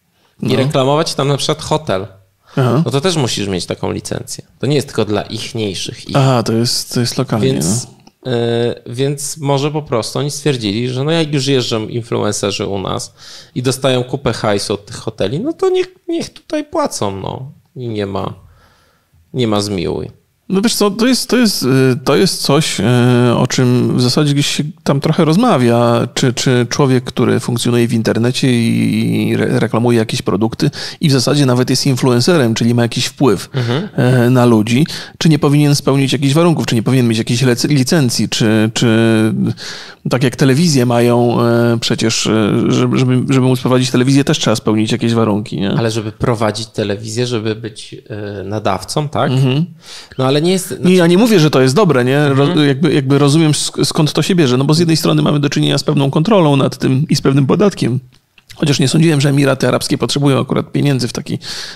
[0.41, 0.55] i no.
[0.55, 2.07] reklamować tam na przykład hotel,
[2.55, 2.81] Aha.
[2.85, 4.43] no to też musisz mieć taką licencję.
[4.59, 6.09] To nie jest tylko dla ichniejszych.
[6.09, 6.15] Ich.
[6.15, 7.47] Aha, to jest, to jest lokalnie.
[7.47, 7.96] Więc, no.
[8.27, 13.13] E, więc może po prostu oni stwierdzili, że no jak już jeżdżą influencerzy u nas
[13.55, 17.51] i dostają kupę hajsu od tych hoteli, no to niech, niech tutaj płacą, no.
[17.75, 18.33] I nie ma,
[19.33, 20.09] nie ma zmiłuj.
[20.49, 21.67] No wiesz co, to jest, to jest, y,
[22.03, 22.83] to jest coś, y,
[23.37, 26.07] o czym w zasadzie gdzieś się tam trochę rozmawia.
[26.13, 31.69] Czy, czy człowiek, który funkcjonuje w internecie i reklamuje jakieś produkty i w zasadzie nawet
[31.69, 33.89] jest influencerem, czyli ma jakiś wpływ mhm.
[33.95, 34.85] E, na ludzi,
[35.17, 38.87] czy nie powinien spełnić jakichś warunków, czy nie powinien mieć jakiejś licencji, czy, czy
[40.09, 42.97] tak jak telewizje mają e, przecież, e, żeby,
[43.29, 45.59] żeby móc prowadzić telewizję, też trzeba spełnić jakieś warunki.
[45.59, 45.71] Nie?
[45.71, 47.95] Ale żeby prowadzić telewizję, żeby być
[48.43, 49.31] nadawcą, tak?
[49.31, 49.65] Mhm.
[50.17, 50.67] No ale ale nie jest...
[50.67, 50.83] Znaczy...
[50.83, 52.19] Nie, ja nie mówię, że to jest dobre, nie?
[52.19, 52.67] Mhm.
[52.67, 53.51] Jakby, jakby rozumiem
[53.83, 56.55] skąd to się bierze, no bo z jednej strony mamy do czynienia z pewną kontrolą
[56.55, 57.99] nad tym i z pewnym podatkiem,
[58.55, 61.33] Chociaż nie sądziłem, że Emiraty Arabskie potrzebują akurat pieniędzy w taki,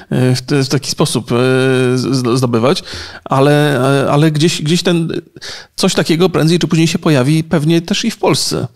[0.10, 1.36] e, w, taki sposób e,
[2.38, 2.84] zdobywać,
[3.24, 5.22] ale, e, ale gdzieś, gdzieś ten,
[5.76, 8.68] coś takiego prędzej czy później się pojawi pewnie też i w Polsce.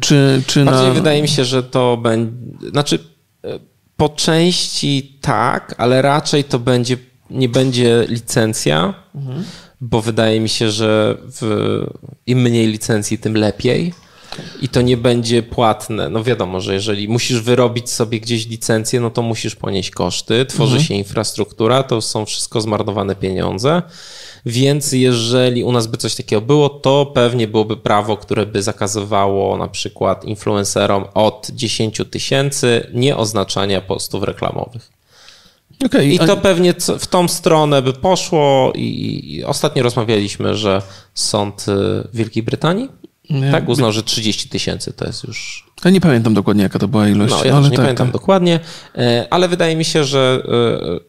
[0.00, 0.94] Czy, czy Bardziej na...
[0.94, 2.32] wydaje mi się, że to będzie,
[2.70, 2.98] znaczy
[3.96, 6.96] po części tak, ale raczej to będzie
[7.30, 9.44] nie będzie licencja, mhm.
[9.80, 11.86] bo wydaje mi się, że w,
[12.26, 13.94] im mniej licencji, tym lepiej.
[14.62, 16.08] I to nie będzie płatne.
[16.08, 20.72] No wiadomo, że jeżeli musisz wyrobić sobie gdzieś licencję, no to musisz ponieść koszty, tworzy
[20.72, 20.84] mhm.
[20.84, 23.82] się infrastruktura, to są wszystko zmarnowane pieniądze.
[24.46, 29.56] Więc jeżeli u nas by coś takiego było, to pewnie byłoby prawo, które by zakazywało
[29.56, 34.90] na przykład influencerom od 10 tysięcy nieoznaczania postów reklamowych.
[35.86, 40.82] Okay, I to pewnie w tą stronę by poszło i ostatnio rozmawialiśmy, że
[41.14, 42.88] sąd y, Wielkiej Brytanii
[43.30, 45.66] nie, tak uznał, że 30 tysięcy to jest już...
[45.84, 47.34] Ja nie pamiętam dokładnie, jaka to była ilość.
[47.34, 48.12] No, ja ale nie tak, pamiętam tak.
[48.12, 48.60] dokładnie,
[48.94, 50.42] e, ale wydaje mi się, że,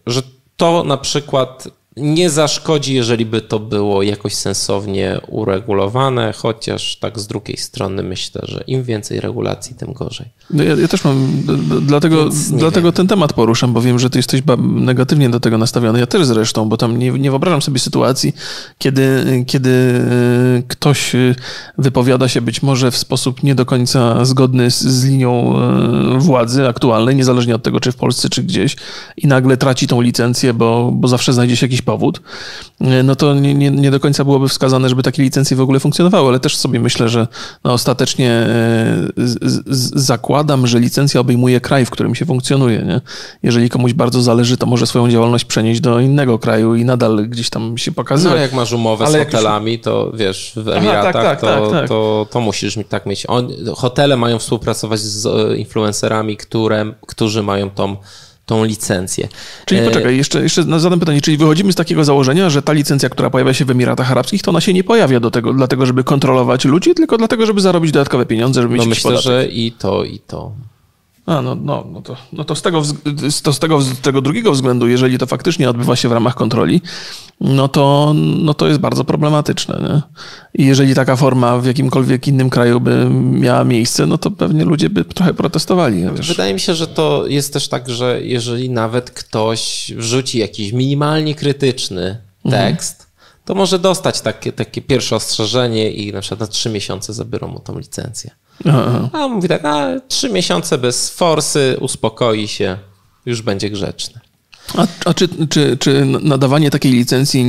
[0.08, 0.22] e, że
[0.58, 7.28] to na przykład nie zaszkodzi, jeżeli by to było jakoś sensownie uregulowane, chociaż tak z
[7.28, 10.28] drugiej strony myślę, że im więcej regulacji, tym gorzej.
[10.50, 11.44] No ja, ja, też mam,
[11.82, 16.00] dlatego, dlatego ten temat poruszam, bo wiem, że ty jesteś negatywnie do tego nastawiony.
[16.00, 18.34] Ja też zresztą, bo tam nie, nie wyobrażam sobie sytuacji,
[18.78, 21.36] kiedy, kiedy e, ktoś e,
[21.78, 26.68] wypowiada się być może w sposób nie do końca zgodny z, z linią e, władzy
[26.68, 28.76] aktualnej, niezależnie od tego, czy w Polsce, czy gdzieś,
[29.18, 32.22] i nagle traci tą licencję, bo, bo zawsze znajdzie się jakiś powód,
[32.82, 35.80] e, no to nie, nie, nie, do końca byłoby wskazane, żeby takie licencje w ogóle
[35.80, 37.28] funkcjonowały, ale też sobie myślę, że
[37.64, 38.48] no ostatecznie e,
[39.18, 42.82] z, z, zakładam, że licencja obejmuje kraj, w którym się funkcjonuje.
[42.82, 43.02] Nie?
[43.44, 47.50] Jeżeli komuś bardzo zależy, to może swoją działalność przenieść do innego kraju i nadal gdzieś
[47.50, 48.36] tam się pokazywać.
[48.36, 51.70] No jak masz umowę ale z hotelami, to wiesz, w Emiratach, Aha, tak, tak, to,
[51.70, 51.90] tak, tak.
[51.90, 53.26] To, to musisz tak mieć.
[53.28, 57.96] On, hotele mają współpracować z e, influencerami, które, którzy mają tą
[58.46, 59.28] tą licencję.
[59.66, 63.10] Czyli e, poczekaj, jeszcze, jeszcze zadam pytanie, czyli wychodzimy z takiego założenia, że ta licencja,
[63.10, 66.04] która pojawia się w Emiratach Arabskich, to ona się nie pojawia do tego, dlatego, żeby
[66.04, 69.26] kontrolować ludzi, tylko dlatego, żeby zarobić dodatkowe pieniądze, żeby no mieć myślę, podatek.
[69.26, 70.52] że i to, i to.
[71.26, 72.84] A, no, no, no, to, no to, z tego,
[73.44, 76.82] to z tego, z tego drugiego względu, jeżeli to faktycznie odbywa się w ramach kontroli,
[77.42, 79.80] no to, no to jest bardzo problematyczne.
[79.82, 80.02] Nie?
[80.64, 84.90] I jeżeli taka forma w jakimkolwiek innym kraju by miała miejsce, no to pewnie ludzie
[84.90, 86.06] by trochę protestowali.
[86.16, 86.28] Wiesz.
[86.28, 91.36] Wydaje mi się, że to jest też tak, że jeżeli nawet ktoś wrzuci jakiś minimalnie
[91.36, 92.74] krytyczny mhm.
[92.74, 93.16] tekst, mhm.
[93.46, 97.60] to może dostać takie, takie pierwsze ostrzeżenie i na przykład na trzy miesiące zabiorą mu
[97.60, 98.32] tą licencję.
[98.66, 99.10] Aha.
[99.14, 102.78] A on mówi tak, a trzy miesiące bez forsy, uspokoi się,
[103.26, 104.26] już będzie grzeczny.
[104.78, 107.46] A, a czy, czy, czy nadawanie takiej licencji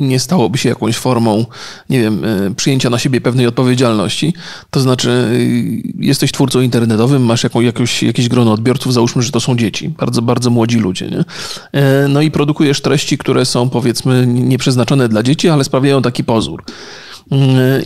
[0.00, 1.46] nie stałoby się jakąś formą,
[1.90, 4.34] nie wiem, e, przyjęcia na siebie pewnej odpowiedzialności?
[4.70, 9.40] To znaczy, e, jesteś twórcą internetowym, masz jaką, jakąś, jakieś grono odbiorców, załóżmy, że to
[9.40, 11.24] są dzieci, bardzo, bardzo młodzi ludzie, nie?
[11.72, 16.64] E, no i produkujesz treści, które są powiedzmy nieprzeznaczone dla dzieci, ale sprawiają taki pozór.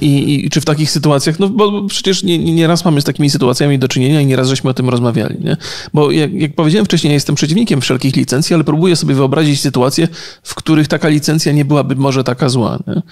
[0.00, 3.30] I, I, czy w takich sytuacjach, no bo przecież nie, nie raz mamy z takimi
[3.30, 5.56] sytuacjami do czynienia i nieraz żeśmy o tym rozmawiali, nie?
[5.94, 10.08] Bo jak, jak powiedziałem wcześniej, ja jestem przeciwnikiem wszelkich licencji, ale próbuję sobie wyobrazić sytuacje,
[10.42, 13.02] w których taka licencja nie byłaby może taka zła, nie?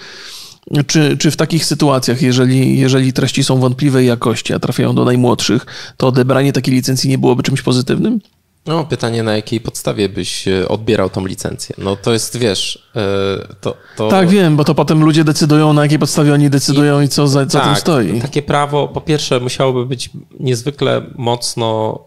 [0.86, 5.66] Czy, czy w takich sytuacjach, jeżeli, jeżeli treści są wątpliwej jakości, a trafiają do najmłodszych,
[5.96, 8.20] to odebranie takiej licencji nie byłoby czymś pozytywnym?
[8.66, 11.74] No, pytanie, na jakiej podstawie byś e, odbierał tą licencję?
[11.78, 13.76] No to jest, wiesz, e, to...
[13.96, 14.08] to...
[14.08, 17.28] Tak, wiem, bo to potem ludzie decydują, na jakiej podstawie oni decydują i, i co
[17.28, 18.20] za, za tak, tym stoi.
[18.20, 21.98] takie prawo, po pierwsze, musiałoby być niezwykle mocno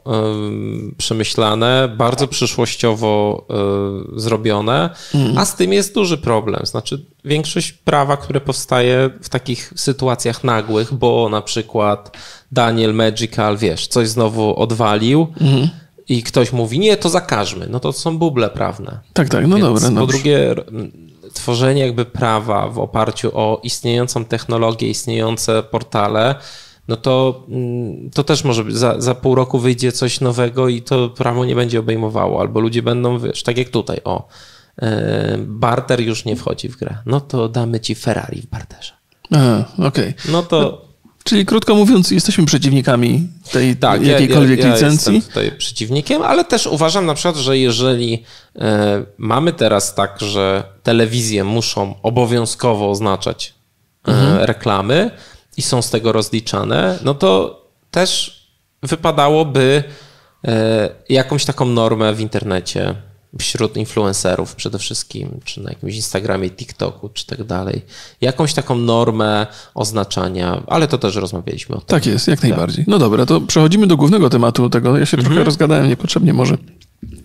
[0.92, 3.46] y, przemyślane, bardzo przyszłościowo
[4.16, 5.38] y, zrobione, mm.
[5.38, 6.66] a z tym jest duży problem.
[6.66, 12.18] Znaczy, większość prawa, które powstaje w takich sytuacjach nagłych, bo na przykład
[12.52, 15.70] Daniel Magical, wiesz, coś znowu odwalił, mm
[16.10, 19.00] i ktoś mówi, nie, to zakażmy, no to są buble prawne.
[19.14, 20.02] Tak, tak, no Więc dobra.
[20.02, 20.56] Po drugie,
[21.34, 26.36] tworzenie jakby prawa w oparciu o istniejącą technologię, istniejące portale,
[26.88, 27.46] no to,
[28.14, 31.80] to też może za, za pół roku wyjdzie coś nowego i to prawo nie będzie
[31.80, 34.28] obejmowało, albo ludzie będą, wiesz, tak jak tutaj, o,
[34.82, 38.94] e, barter już nie wchodzi w grę, no to damy ci Ferrari w barterze.
[39.32, 39.88] Aha, okej.
[39.88, 40.32] Okay.
[40.32, 40.85] No to
[41.28, 45.16] Czyli krótko mówiąc, jesteśmy przeciwnikami tej tak, jakiejkolwiek ja, ja, licencji.
[45.16, 48.24] Jestem tutaj przeciwnikiem, ale też uważam na przykład, że jeżeli
[48.56, 53.54] e, mamy teraz tak, że telewizje muszą obowiązkowo oznaczać
[54.08, 54.44] e, mhm.
[54.44, 55.12] reklamy
[55.58, 57.62] i są z tego rozliczane, no to
[57.92, 58.40] też
[58.84, 59.84] wypadałoby
[60.48, 62.96] e, jakąś taką normę w internecie
[63.40, 67.82] wśród influencerów przede wszystkim, czy na jakimś Instagramie, TikToku, czy tak dalej,
[68.22, 71.88] jakąś taką normę oznaczania, ale to też rozmawialiśmy o tym.
[71.88, 72.86] Tak jest, jak najbardziej.
[72.88, 74.98] No dobra, to przechodzimy do głównego tematu tego.
[74.98, 75.34] Ja się mhm.
[75.34, 76.58] trochę rozgadałem niepotrzebnie może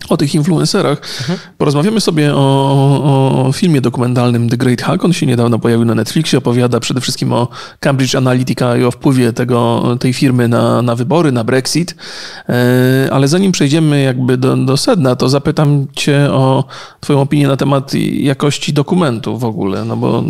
[0.09, 1.01] o tych influencerach.
[1.19, 1.39] Mhm.
[1.57, 5.05] Porozmawiamy sobie o, o, filmie dokumentalnym The Great Hack.
[5.05, 6.37] On się niedawno pojawił na Netflixie.
[6.37, 7.47] Opowiada przede wszystkim o
[7.79, 11.95] Cambridge Analytica i o wpływie tego, tej firmy na, na wybory, na Brexit.
[12.49, 16.63] E, ale zanim przejdziemy jakby do, do sedna, to zapytam cię o
[16.99, 20.23] twoją opinię na temat jakości dokumentu w ogóle, no bo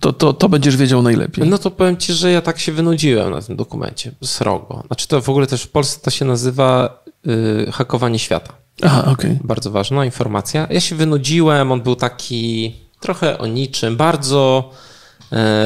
[0.00, 1.48] to, to, to będziesz wiedział najlepiej.
[1.48, 4.82] No to powiem ci, że ja tak się wynudziłem na tym dokumencie, srogo.
[4.86, 8.52] Znaczy to w ogóle też w Polsce to się nazywa y, hakowanie świata.
[8.82, 9.12] Aha, okej.
[9.12, 9.38] Okay.
[9.44, 10.66] Bardzo ważna informacja.
[10.70, 14.70] Ja się wynudziłem, on był taki trochę o niczym, bardzo,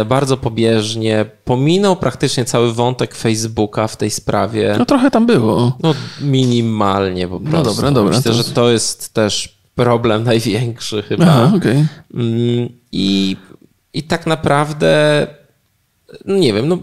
[0.01, 1.25] y, bardzo pobieżnie.
[1.45, 4.75] Pominął praktycznie cały wątek Facebooka w tej sprawie.
[4.79, 5.77] No trochę tam było.
[5.83, 7.69] No minimalnie po no prostu.
[7.69, 8.17] No dobra, dobra.
[8.17, 8.39] Myślę, to...
[8.39, 11.25] że to jest też problem największy chyba.
[11.25, 11.87] Aha, okay.
[12.93, 13.37] I
[13.95, 15.27] i tak naprawdę,
[16.25, 16.79] no nie wiem, no,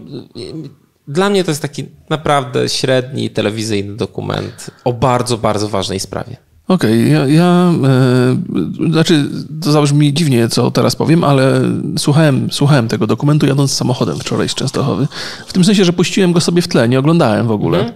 [1.08, 6.36] dla mnie to jest taki naprawdę średni telewizyjny dokument o bardzo, bardzo ważnej sprawie.
[6.68, 9.24] Okej, okay, ja, ja e, znaczy
[9.62, 11.62] to zabrzmi dziwnie, co teraz powiem, ale
[11.98, 15.08] słuchałem, słuchałem tego dokumentu jadąc samochodem wczoraj z Częstochowy.
[15.46, 17.78] W tym sensie, że puściłem go sobie w tle, nie oglądałem w ogóle.
[17.78, 17.92] Mm.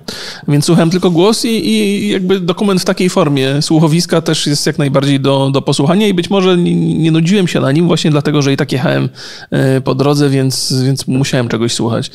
[0.49, 4.79] Więc słuchałem tylko głos i, i jakby dokument w takiej formie słuchowiska też jest jak
[4.79, 8.43] najbardziej do, do posłuchania i być może nie, nie nudziłem się na nim właśnie dlatego,
[8.43, 9.09] że i tak jechałem
[9.51, 12.11] e, po drodze, więc, więc musiałem czegoś słuchać.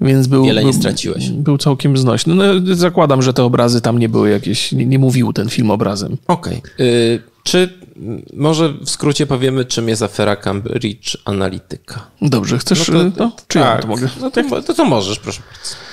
[0.00, 1.30] Więc był, Wiele nie straciłeś.
[1.30, 2.34] Był całkiem znośny.
[2.34, 5.70] No, zakładam, że te obrazy tam nie były jakieś, nie, nie mówił ten film
[6.02, 6.18] obrazem.
[6.26, 6.58] Okej.
[6.58, 7.32] Okay.
[7.44, 7.78] Czy
[8.32, 12.06] może w skrócie powiemy, czym jest afera Cambridge Analytica?
[12.22, 13.76] Dobrze, chcesz no to, to, czy tak.
[13.76, 14.08] ja to mogę?
[14.20, 15.91] No to, to, to możesz, proszę bardzo.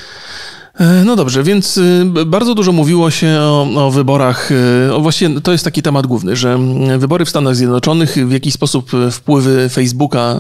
[0.80, 4.52] E, no dobrze, więc y, bardzo dużo mówiło się o, o, wyborach.
[4.88, 8.32] Y, o właśnie to jest taki temat główny, że mm, wybory w Stanach Zjednoczonych, w
[8.32, 10.36] jaki sposób wpływy Facebooka,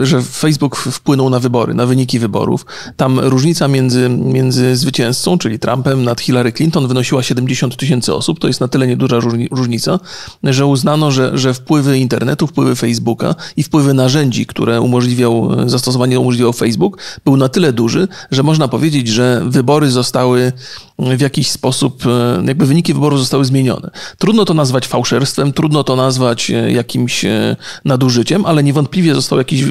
[0.00, 2.66] y, że Facebook wpłynął na wybory, na wyniki wyborów.
[2.96, 8.40] Tam różnica między, między zwycięzcą, czyli Trumpem, nad Hillary Clinton wynosiła 70 tysięcy osób.
[8.40, 9.18] To jest na tyle nieduża
[9.50, 10.00] różnica,
[10.42, 16.52] że uznano, że, że wpływy internetu, wpływy Facebooka i wpływy narzędzi, które umożliwiał, zastosowanie umożliwiał
[16.52, 20.52] Facebook, był na tyle duży, że można powiedzieć, że wybory wybory zostały
[20.98, 23.90] w jakiś sposób, e, jakby wyniki wyboru zostały zmienione.
[24.18, 29.64] Trudno to nazwać fałszerstwem, trudno to nazwać e, jakimś e, nadużyciem, ale niewątpliwie został jakiś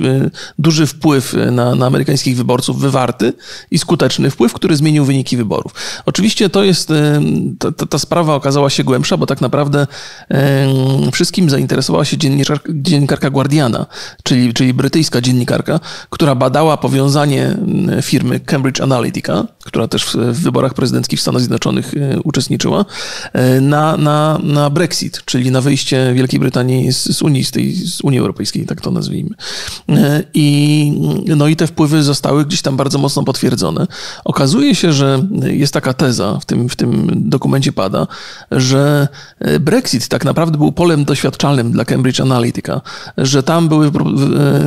[0.59, 3.33] duży wpływ na, na amerykańskich wyborców wywarty
[3.71, 5.73] i skuteczny wpływ, który zmienił wyniki wyborów.
[6.05, 6.89] Oczywiście to jest,
[7.59, 9.87] ta, ta, ta sprawa okazała się głębsza, bo tak naprawdę
[11.11, 13.85] wszystkim zainteresowała się dziennikarka, dziennikarka Guardiana,
[14.23, 17.57] czyli, czyli brytyjska dziennikarka, która badała powiązanie
[18.01, 22.85] firmy Cambridge Analytica, która też w, wyborach prezydenckich w Stanach Zjednoczonych e, uczestniczyła,
[23.33, 27.75] e, na, na, na Brexit, czyli na wyjście Wielkiej Brytanii z, z Unii, z, tej,
[27.75, 29.29] z Unii Europejskiej, tak to nazwijmy.
[29.89, 30.91] E, I,
[31.35, 33.87] no i te wpływy zostały gdzieś tam bardzo mocno potwierdzone.
[34.25, 38.07] Okazuje się, że jest taka teza, w tym, w tym dokumencie pada,
[38.51, 39.07] że
[39.59, 42.81] Brexit tak naprawdę był polem doświadczalnym dla Cambridge Analytica,
[43.17, 43.91] że tam były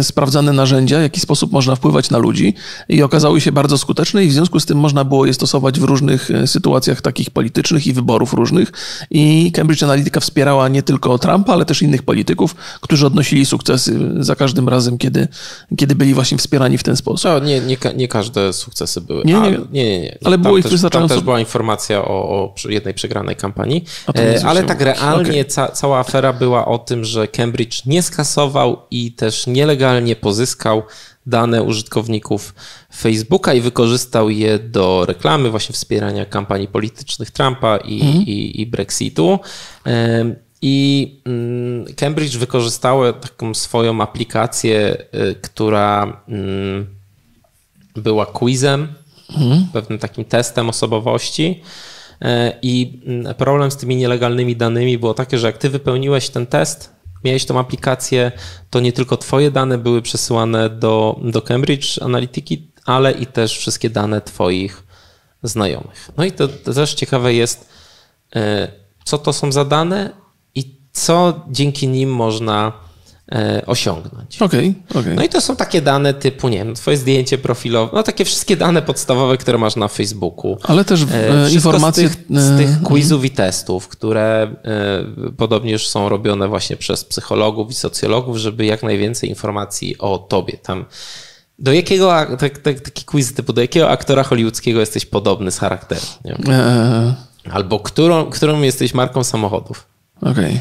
[0.03, 2.55] sprawdzane narzędzia, w jaki sposób można wpływać na ludzi
[2.89, 5.83] i okazały się bardzo skuteczne i w związku z tym można było je stosować w
[5.83, 8.73] różnych e, sytuacjach takich politycznych i wyborów różnych.
[9.11, 14.37] I Cambridge Analytica wspierała nie tylko Trumpa, ale też innych polityków, którzy odnosili sukcesy za
[14.37, 15.29] każdym razem, kiedy,
[15.77, 17.31] kiedy byli właśnie wspierani w ten sposób.
[17.31, 19.25] No, nie, nie, nie każde sukcesy były.
[19.25, 19.59] Nie, nie, nie.
[19.71, 21.09] nie, nie, Ale było ich też, wystarczająco.
[21.09, 23.85] Tam też była informacja o, o jednej przegranej kampanii.
[24.17, 25.45] E, ale tak realnie okay.
[25.45, 30.83] ca, cała afera była o tym, że Cambridge nie skasował i też nielegalnie pozyskał
[31.29, 32.55] dane użytkowników
[32.95, 38.25] Facebooka i wykorzystał je do reklamy, właśnie wspierania kampanii politycznych Trumpa i, mhm.
[38.25, 39.39] i, i Brexitu.
[40.63, 46.87] I mm, Cambridge wykorzystało taką swoją aplikację, y, która mm,
[47.97, 48.89] była quizem,
[49.31, 49.67] mhm.
[49.73, 51.63] pewnym takim testem osobowości.
[52.23, 56.47] E, I mm, problem z tymi nielegalnymi danymi było takie, że jak ty wypełniłeś ten
[56.47, 58.33] test, miałeś tą aplikację,
[58.71, 63.91] to nie tylko twoje dane były przesyłane do, do Cambridge Analytiki, ale i też wszystkie
[63.91, 64.83] dane twoich
[65.43, 66.11] znajomych.
[66.17, 67.69] No i to, to też ciekawe jest,
[68.37, 68.73] e,
[69.05, 70.11] co to są za dane
[70.55, 72.88] i co dzięki nim można
[73.67, 74.43] osiągnąć.
[74.43, 75.15] Okay, okay.
[75.15, 78.57] No i to są takie dane typu, nie wiem, twoje zdjęcie profilowe, no takie wszystkie
[78.57, 80.59] dane podstawowe, które masz na Facebooku.
[80.63, 82.09] Ale też e, informacje...
[82.09, 86.77] Z tych, z tych e, quizów i testów, które e, podobnie już są robione właśnie
[86.77, 90.85] przez psychologów i socjologów, żeby jak najwięcej informacji o tobie tam
[91.59, 96.07] do jakiego, tak, tak, taki quiz typu, do jakiego aktora hollywoodzkiego jesteś podobny z charakteru?
[96.49, 97.15] E...
[97.51, 99.87] Albo którą, którą jesteś marką samochodów?
[100.23, 100.31] Okej.
[100.33, 100.61] Okay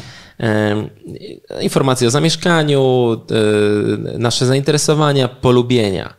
[1.60, 3.16] informacje o zamieszkaniu,
[4.14, 6.14] e, nasze zainteresowania, polubienia.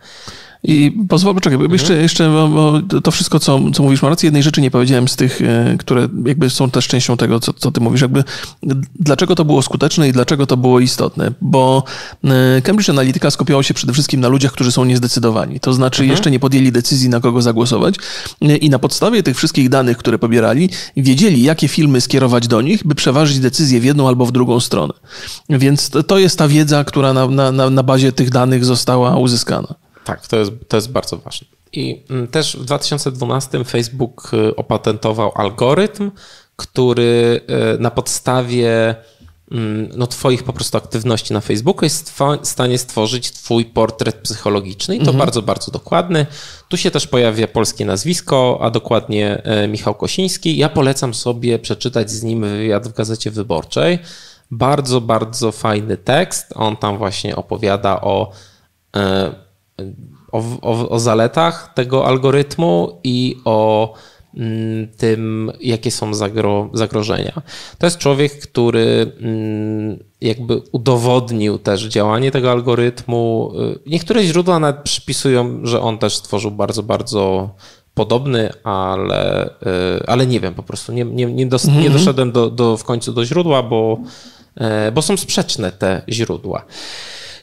[0.63, 2.01] I pozwól, poczekaj, bo jeszcze, mhm.
[2.01, 4.27] jeszcze bo to wszystko, co, co mówisz, ma rację.
[4.27, 7.71] Jednej rzeczy nie powiedziałem z tych, e, które jakby są też częścią tego, co, co
[7.71, 8.01] ty mówisz.
[8.01, 8.23] Jakby
[8.99, 11.31] dlaczego to było skuteczne i dlaczego to było istotne?
[11.41, 11.83] Bo
[12.23, 15.59] e, Cambridge Analytica skupiało się przede wszystkim na ludziach, którzy są niezdecydowani.
[15.59, 16.11] To znaczy mhm.
[16.11, 17.95] jeszcze nie podjęli decyzji, na kogo zagłosować
[18.41, 22.87] e, i na podstawie tych wszystkich danych, które pobierali, wiedzieli, jakie filmy skierować do nich,
[22.87, 24.93] by przeważyć decyzję w jedną albo w drugą stronę.
[25.49, 29.75] Więc to jest ta wiedza, która na, na, na bazie tych danych została uzyskana.
[30.09, 31.47] Tak, to jest, to jest bardzo ważne.
[31.73, 36.11] I mm, też w 2012 Facebook y, opatentował algorytm,
[36.55, 37.41] który
[37.75, 38.95] y, na podstawie
[39.51, 44.95] mm, no, Twoich po prostu aktywności na Facebooku jest w stanie stworzyć Twój portret psychologiczny
[44.95, 45.17] i to mhm.
[45.17, 46.25] bardzo, bardzo dokładny.
[46.69, 50.57] Tu się też pojawia polskie nazwisko, a dokładnie e, Michał Kosiński.
[50.57, 53.99] Ja polecam sobie przeczytać z nim wywiad w Gazecie Wyborczej.
[54.51, 56.53] Bardzo, bardzo fajny tekst.
[56.55, 58.31] On tam właśnie opowiada o
[60.31, 63.93] o, o, o zaletach tego algorytmu i o
[64.37, 67.41] mm, tym, jakie są zagro, zagrożenia.
[67.77, 73.51] To jest człowiek, który mm, jakby udowodnił też działanie tego algorytmu.
[73.85, 77.49] Y, niektóre źródła nawet przypisują, że on też stworzył bardzo, bardzo
[77.93, 80.91] podobny, ale, y, ale nie wiem po prostu.
[80.91, 81.93] Nie, nie, nie, dos, nie mhm.
[81.93, 83.97] doszedłem do, do, w końcu do źródła, bo,
[84.55, 86.65] e, bo są sprzeczne te źródła.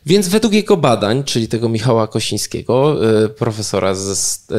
[0.06, 4.54] Więc według jego badań, czyli tego Michała Kosińskiego, y, profesora, z, y,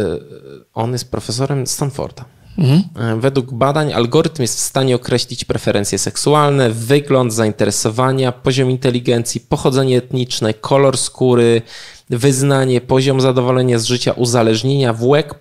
[0.74, 2.26] on jest profesorem Stanforda.
[2.58, 2.84] Mhm.
[3.18, 9.98] Y, według badań algorytm jest w stanie określić preferencje seksualne, wygląd, zainteresowania, poziom inteligencji, pochodzenie
[9.98, 11.62] etniczne, kolor skóry,
[12.10, 15.36] wyznanie, poziom zadowolenia z życia, uzależnienia, wiek,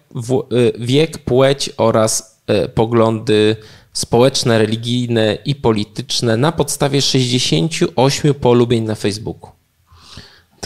[0.79, 2.41] wiek płeć oraz
[2.75, 3.57] poglądy
[3.93, 9.56] społeczne, religijne i polityczne na podstawie 68 polubień na Facebooku.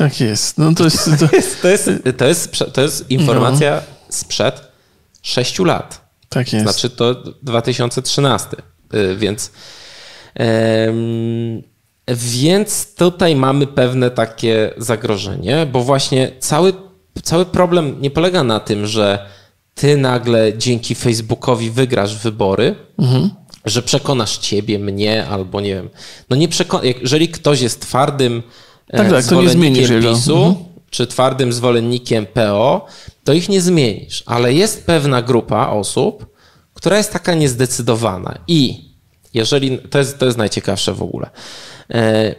[0.00, 0.58] Tak jest.
[0.58, 1.36] No to, jest, to...
[1.36, 3.82] jest, to, jest, to, jest, to jest informacja no.
[4.08, 4.62] sprzed
[5.22, 6.10] 6 lat.
[6.28, 6.64] Tak jest.
[6.64, 8.48] Znaczy to 2013,
[8.94, 9.52] y, więc.
[10.38, 11.62] Um,
[12.08, 16.72] więc tutaj mamy pewne takie zagrożenie, bo właśnie cały,
[17.22, 19.26] cały problem nie polega na tym, że
[19.74, 23.30] ty nagle dzięki Facebookowi wygrasz wybory, mhm.
[23.64, 25.90] że przekonasz ciebie, mnie, albo nie wiem.
[26.30, 28.42] No nie przekon- jeżeli ktoś jest twardym
[28.96, 30.54] tak, tak, to nie zmienisz PiSu, mhm.
[30.90, 32.86] czy twardym zwolennikiem PO,
[33.24, 34.22] to ich nie zmienisz.
[34.26, 36.26] Ale jest pewna grupa osób,
[36.74, 38.38] która jest taka niezdecydowana.
[38.48, 38.90] I
[39.34, 41.30] jeżeli, to jest, to jest najciekawsze w ogóle,
[41.90, 42.34] e,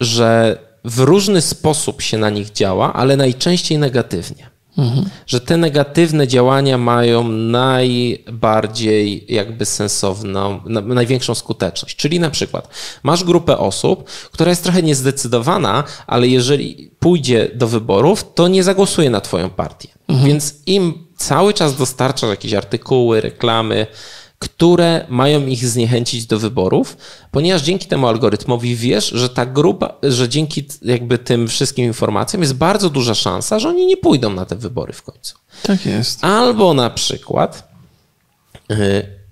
[0.00, 4.51] że w różny sposób się na nich działa, ale najczęściej negatywnie.
[4.78, 5.04] Mhm.
[5.26, 11.96] Że te negatywne działania mają najbardziej jakby sensowną, największą skuteczność.
[11.96, 12.68] Czyli na przykład
[13.02, 19.10] masz grupę osób, która jest trochę niezdecydowana, ale jeżeli pójdzie do wyborów, to nie zagłosuje
[19.10, 19.88] na twoją partię.
[20.08, 20.28] Mhm.
[20.28, 23.86] Więc im cały czas dostarczasz jakieś artykuły, reklamy,
[24.42, 26.96] które mają ich zniechęcić do wyborów,
[27.30, 32.54] ponieważ dzięki temu algorytmowi wiesz, że ta grupa, że dzięki jakby tym wszystkim informacjom jest
[32.54, 35.34] bardzo duża szansa, że oni nie pójdą na te wybory w końcu.
[35.62, 36.24] Tak jest.
[36.24, 37.68] Albo na przykład
[38.68, 38.76] yy,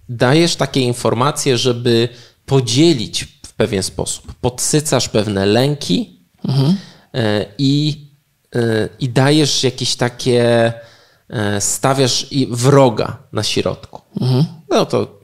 [0.08, 2.08] dajesz takie informacje, żeby
[2.46, 4.34] podzielić w pewien sposób.
[4.40, 6.76] Podsycasz pewne lęki mhm.
[7.12, 7.22] yy,
[7.58, 8.06] i,
[8.54, 10.72] yy, i dajesz jakieś takie
[11.60, 14.00] stawiasz i wroga na środku.
[14.20, 14.44] Mhm.
[14.70, 15.20] No to,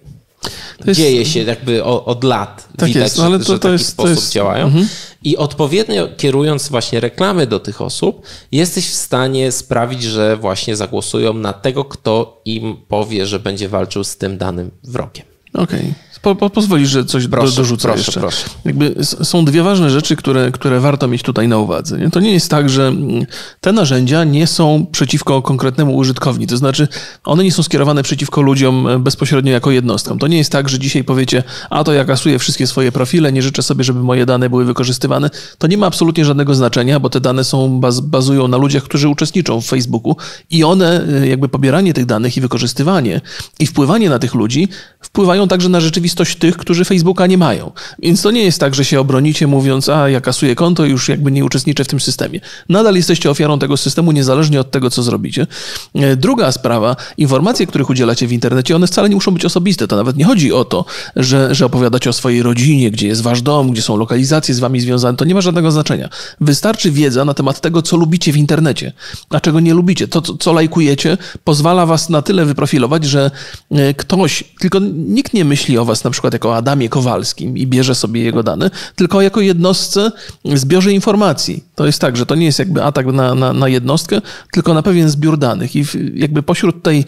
[0.86, 1.00] jest...
[1.00, 2.68] dzieje się jakby od lat.
[2.76, 4.32] Tak Widać, jest, no ale to, że, że to taki jest, sposób jest...
[4.32, 4.66] działają.
[4.66, 4.88] Mhm.
[5.22, 11.34] I odpowiednio kierując właśnie reklamy do tych osób, jesteś w stanie sprawić, że właśnie zagłosują
[11.34, 15.26] na tego, kto im powie, że będzie walczył z tym danym wrogiem.
[15.54, 15.80] Okej.
[15.80, 16.05] Okay.
[16.22, 18.20] Po, po, pozwolisz, że coś proszę, do, dorzucę proszę, jeszcze.
[18.20, 18.48] Proszę.
[18.64, 21.98] Jakby są dwie ważne rzeczy, które, które warto mieć tutaj na uwadze.
[21.98, 22.10] Nie?
[22.10, 23.26] To nie jest tak, że mm,
[23.60, 26.46] te narzędzia nie są przeciwko konkretnemu użytkowni.
[26.46, 26.88] To znaczy,
[27.24, 30.18] one nie są skierowane przeciwko ludziom e, bezpośrednio jako jednostkom.
[30.18, 33.42] To nie jest tak, że dzisiaj powiecie, a to ja kasuję wszystkie swoje profile, nie
[33.42, 35.30] życzę sobie, żeby moje dane były wykorzystywane.
[35.58, 39.08] To nie ma absolutnie żadnego znaczenia, bo te dane są baz, bazują na ludziach, którzy
[39.08, 40.16] uczestniczą w Facebooku
[40.50, 43.20] i one, e, jakby pobieranie tych danych i wykorzystywanie
[43.58, 44.68] i wpływanie na tych ludzi
[45.00, 47.72] wpływają także na rzeczywistość rzeczywistość tych, którzy Facebooka nie mają.
[47.98, 51.32] Więc to nie jest tak, że się obronicie mówiąc, a ja kasuję konto już jakby
[51.32, 52.40] nie uczestniczę w tym systemie.
[52.68, 55.46] Nadal jesteście ofiarą tego systemu, niezależnie od tego, co zrobicie.
[55.94, 59.88] E, druga sprawa, informacje, których udzielacie w internecie, one wcale nie muszą być osobiste.
[59.88, 60.84] To nawet nie chodzi o to,
[61.16, 64.80] że, że opowiadacie o swojej rodzinie, gdzie jest wasz dom, gdzie są lokalizacje z wami
[64.80, 65.16] związane.
[65.18, 66.08] To nie ma żadnego znaczenia.
[66.40, 68.92] Wystarczy wiedza na temat tego, co lubicie w internecie,
[69.30, 70.08] a czego nie lubicie.
[70.08, 73.30] To, co lajkujecie, pozwala was na tyle wyprofilować, że
[73.70, 77.94] e, ktoś, tylko nikt nie myśli o was na przykład jako Adamie Kowalskim i bierze
[77.94, 80.12] sobie jego dane, tylko jako jednostce
[80.44, 81.64] zbiorze informacji.
[81.74, 84.20] To jest tak, że to nie jest jakby atak na, na, na jednostkę,
[84.52, 85.76] tylko na pewien zbiór danych.
[85.76, 85.84] I
[86.14, 87.04] jakby pośród tej,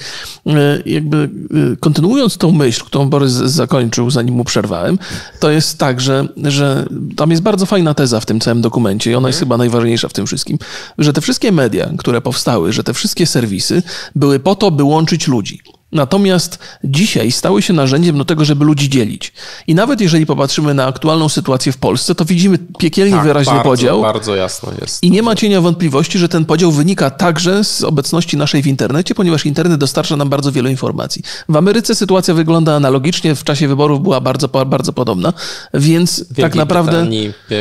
[0.47, 1.31] e, jakby
[1.73, 4.99] e, kontynuując tą myśl, którą Borys zakończył, zanim mu przerwałem,
[5.41, 6.87] to jest tak, że, że
[7.17, 10.13] tam jest bardzo fajna teza w tym całym dokumencie i ona jest chyba najważniejsza w
[10.13, 10.59] tym wszystkim,
[10.99, 13.83] że te wszystkie media, które powstały, że te wszystkie serwisy
[14.15, 15.61] były po to, by łączyć ludzi.
[15.93, 19.33] Natomiast dzisiaj stały się narzędziem do tego, żeby ludzi dzielić.
[19.67, 23.71] I nawet jeżeli popatrzymy na aktualną sytuację w Polsce, to widzimy piekielnie tak, wyraźny bardzo,
[23.71, 24.01] podział.
[24.01, 25.03] Bardzo jasno jest.
[25.03, 29.15] I nie ma cienia wątpliwości, że ten podział wynika także z obecności naszej w internecie,
[29.15, 31.23] ponieważ internet dostarcza nam bardzo wielu informacji.
[31.49, 35.33] W Ameryce sytuacja wygląda analogicznie, w czasie wyborów była bardzo, bardzo podobna,
[35.75, 37.07] więc Wielkiej tak naprawdę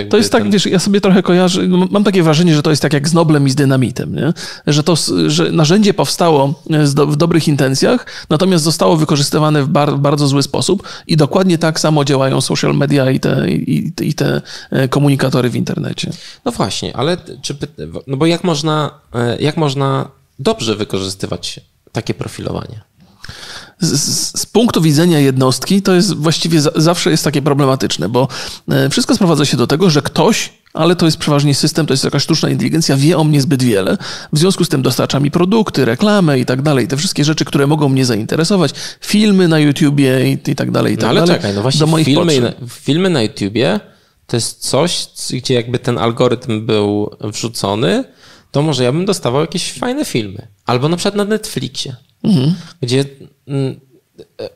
[0.09, 2.93] to jest tak, wiesz, ja sobie trochę kojarzę, mam takie wrażenie, że to jest tak
[2.93, 4.33] jak z Noblem i z dynamitem, nie?
[4.67, 4.95] że to
[5.27, 6.63] że narzędzie powstało
[7.07, 12.05] w dobrych intencjach, natomiast zostało wykorzystywane w bar, bardzo zły sposób i dokładnie tak samo
[12.05, 14.41] działają social media i te, i, i te
[14.71, 16.11] e, komunikatory w internecie.
[16.45, 17.57] No właśnie, ale czy,
[18.07, 20.09] no bo jak można, e, jak można
[20.39, 21.59] dobrze wykorzystywać
[21.91, 22.86] takie profilowanie?
[23.79, 28.27] Z, z, punktu widzenia jednostki to jest właściwie za, zawsze jest takie problematyczne, bo
[28.69, 32.03] e, wszystko sprowadza się do tego, że ktoś, ale to jest przeważnie system, to jest
[32.03, 33.97] jakaś sztuczna inteligencja, wie o mnie zbyt wiele,
[34.33, 37.67] w związku z tym dostarcza mi produkty, reklamy i tak dalej, te wszystkie rzeczy, które
[37.67, 38.71] mogą mnie zainteresować,
[39.01, 41.35] filmy na YouTubie i, i tak dalej, i tak no, ale dalej.
[41.35, 43.79] czekaj, no właśnie do moich filmy, filmy na YouTubie
[44.27, 48.03] to jest coś, gdzie jakby ten algorytm był wrzucony,
[48.51, 50.47] to może ja bym dostawał jakieś fajne filmy.
[50.65, 52.55] Albo na przykład na Netflixie, mhm.
[52.81, 53.05] gdzie
[53.47, 53.79] mm,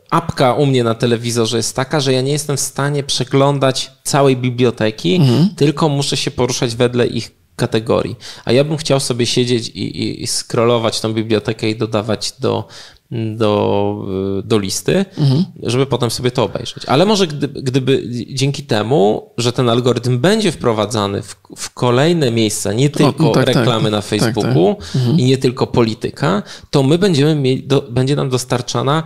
[0.10, 4.38] apka u mnie na telewizorze jest taka, że ja nie jestem w stanie przeglądać całej
[4.38, 5.50] biblioteki, mhm.
[5.56, 8.16] tylko muszę się poruszać wedle ich kategorii.
[8.46, 12.68] A ja bym chciał sobie siedzieć i, i, i scrollować tą bibliotekę i dodawać do
[13.12, 14.06] do,
[14.44, 15.46] do listy, mhm.
[15.64, 16.86] żeby potem sobie to obejrzeć.
[16.86, 22.74] Ale może gdyby, gdyby, dzięki temu, że ten algorytm będzie wprowadzany w, w kolejne miejsca,
[22.74, 24.96] nie tylko no, tak, reklamy tak, na Facebooku tak, tak.
[24.96, 25.20] Mhm.
[25.20, 29.04] i nie tylko polityka, to my będziemy mieli, do, będzie nam dostarczana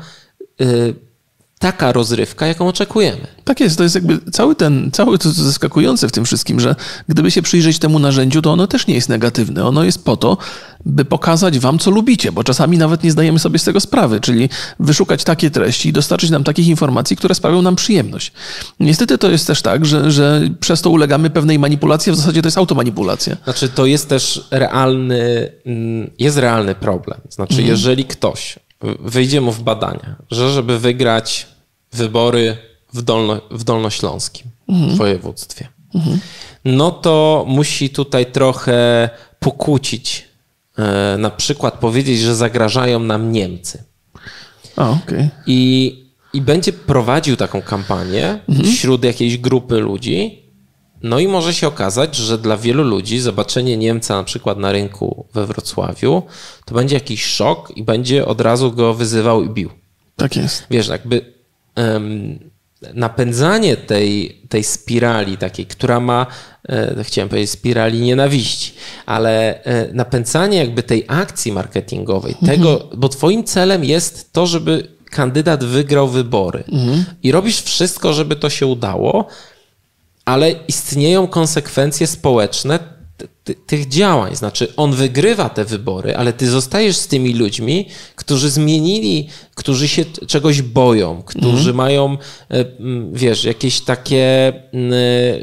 [0.61, 0.95] y,
[1.59, 3.27] taka rozrywka, jaką oczekujemy.
[3.43, 6.75] Tak jest, to jest jakby cały ten, cały to zaskakujące w tym wszystkim, że
[7.09, 9.65] gdyby się przyjrzeć temu narzędziu, to ono też nie jest negatywne.
[9.65, 10.37] Ono jest po to,
[10.85, 14.49] by pokazać wam, co lubicie, bo czasami nawet nie zdajemy sobie z tego sprawy, czyli
[14.79, 18.31] wyszukać takie treści i dostarczyć nam takich informacji, które sprawią nam przyjemność.
[18.79, 22.41] Niestety to jest też tak, że, że przez to ulegamy pewnej manipulacji, a w zasadzie
[22.41, 23.37] to jest automanipulacja.
[23.43, 27.21] Znaczy to jest też realny, mm, jest realny problem.
[27.29, 27.69] Znaczy mhm.
[27.69, 28.59] jeżeli ktoś
[28.99, 31.47] wyjdzie mu w badania, że żeby wygrać
[31.93, 32.57] wybory
[32.93, 34.97] w, Dolno, w Dolnośląskim mhm.
[34.97, 36.19] województwie, mhm.
[36.65, 39.09] no to musi tutaj trochę
[39.39, 40.27] pokłócić,
[40.77, 43.83] e, na przykład powiedzieć, że zagrażają nam Niemcy.
[44.75, 45.29] A, okay.
[45.47, 48.71] I, I będzie prowadził taką kampanię mhm.
[48.71, 50.44] wśród jakiejś grupy ludzi,
[51.03, 55.25] no i może się okazać, że dla wielu ludzi zobaczenie Niemca na przykład na rynku
[55.33, 56.23] we Wrocławiu
[56.65, 59.69] to będzie jakiś szok i będzie od razu go wyzywał i bił.
[60.15, 60.63] Tak jest.
[60.69, 61.33] Wiesz, jakby
[61.75, 62.39] um,
[62.93, 66.27] napędzanie tej, tej spirali takiej, która ma,
[66.69, 68.73] e, chciałem powiedzieć spirali nienawiści,
[69.05, 72.57] ale e, napędzanie jakby tej akcji marketingowej, mhm.
[72.57, 77.05] tego, bo twoim celem jest to, żeby kandydat wygrał wybory mhm.
[77.23, 79.27] i robisz wszystko, żeby to się udało,
[80.25, 82.79] ale istnieją konsekwencje społeczne
[83.65, 84.35] tych działań.
[84.35, 90.05] Znaczy, on wygrywa te wybory, ale ty zostajesz z tymi ludźmi, którzy zmienili, którzy się
[90.05, 91.75] czegoś boją, którzy mm.
[91.75, 92.17] mają,
[92.51, 92.65] e,
[93.13, 94.53] wiesz, jakieś takie,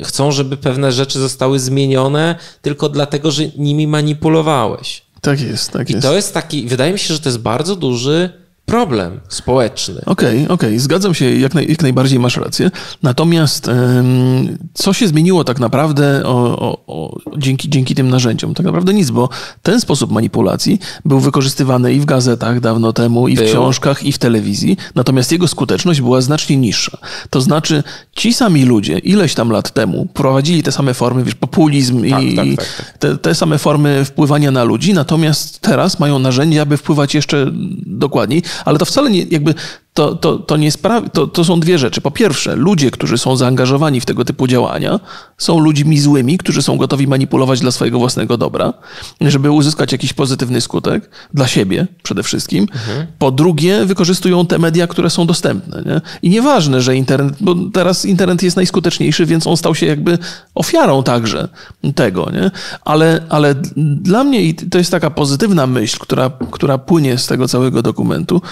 [0.05, 5.03] chcą, żeby pewne rzeczy zostały zmienione tylko dlatego, że nimi manipulowałeś.
[5.21, 6.05] Tak jest, tak I jest.
[6.05, 8.42] I to jest taki, wydaje mi się, że to jest bardzo duży
[8.73, 10.01] problem społeczny.
[10.07, 10.81] Okej, okay, okej, okay.
[10.81, 12.71] zgadzam się, jak, naj, jak, najbardziej masz rację.
[13.03, 18.55] Natomiast ym, co się zmieniło tak naprawdę o, o, o, dzięki, dzięki tym narzędziom?
[18.55, 19.29] Tak naprawdę nic, bo
[19.63, 23.49] ten sposób manipulacji był wykorzystywany i w gazetach dawno temu, i w był.
[23.49, 26.99] książkach, i w telewizji, natomiast jego skuteczność była znacznie niższa.
[27.31, 32.11] To znaczy, ci sami ludzie ileś tam lat temu prowadzili te same formy, wiesz, populizm
[32.11, 36.19] tak, i tak, tak, tak, te, te same formy wpływania na ludzi, natomiast teraz mają
[36.19, 37.47] narzędzia, aby wpływać jeszcze
[37.87, 39.55] dokładniej ale to wcale nie, jakby
[39.95, 42.01] to, to, to, nie sprawi, to, to są dwie rzeczy.
[42.01, 45.01] Po pierwsze, ludzie, którzy są zaangażowani w tego typu działania,
[45.39, 48.73] są ludźmi złymi, którzy są gotowi manipulować dla swojego własnego dobra,
[49.21, 52.67] żeby uzyskać jakiś pozytywny skutek dla siebie przede wszystkim.
[52.73, 53.07] Mhm.
[53.19, 55.83] Po drugie, wykorzystują te media, które są dostępne.
[55.87, 56.01] Nie?
[56.23, 60.19] I nieważne, że internet, bo teraz internet jest najskuteczniejszy, więc on stał się jakby
[60.55, 61.49] ofiarą także
[61.95, 62.31] tego.
[62.31, 62.51] Nie?
[62.85, 67.49] Ale, ale dla mnie, i to jest taka pozytywna myśl, która, która płynie z tego
[67.49, 68.43] całego dokumentu,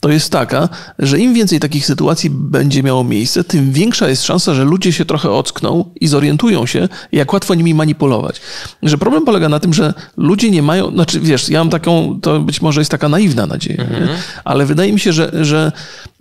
[0.00, 4.54] to jest taka, że im więcej takich sytuacji będzie miało miejsce, tym większa jest szansa,
[4.54, 8.40] że ludzie się trochę ockną i zorientują się, jak łatwo nimi manipulować.
[8.82, 12.40] Że problem polega na tym, że ludzie nie mają, znaczy wiesz, ja mam taką, to
[12.40, 14.08] być może jest taka naiwna nadzieja, mhm.
[14.44, 15.72] ale wydaje mi się, że, że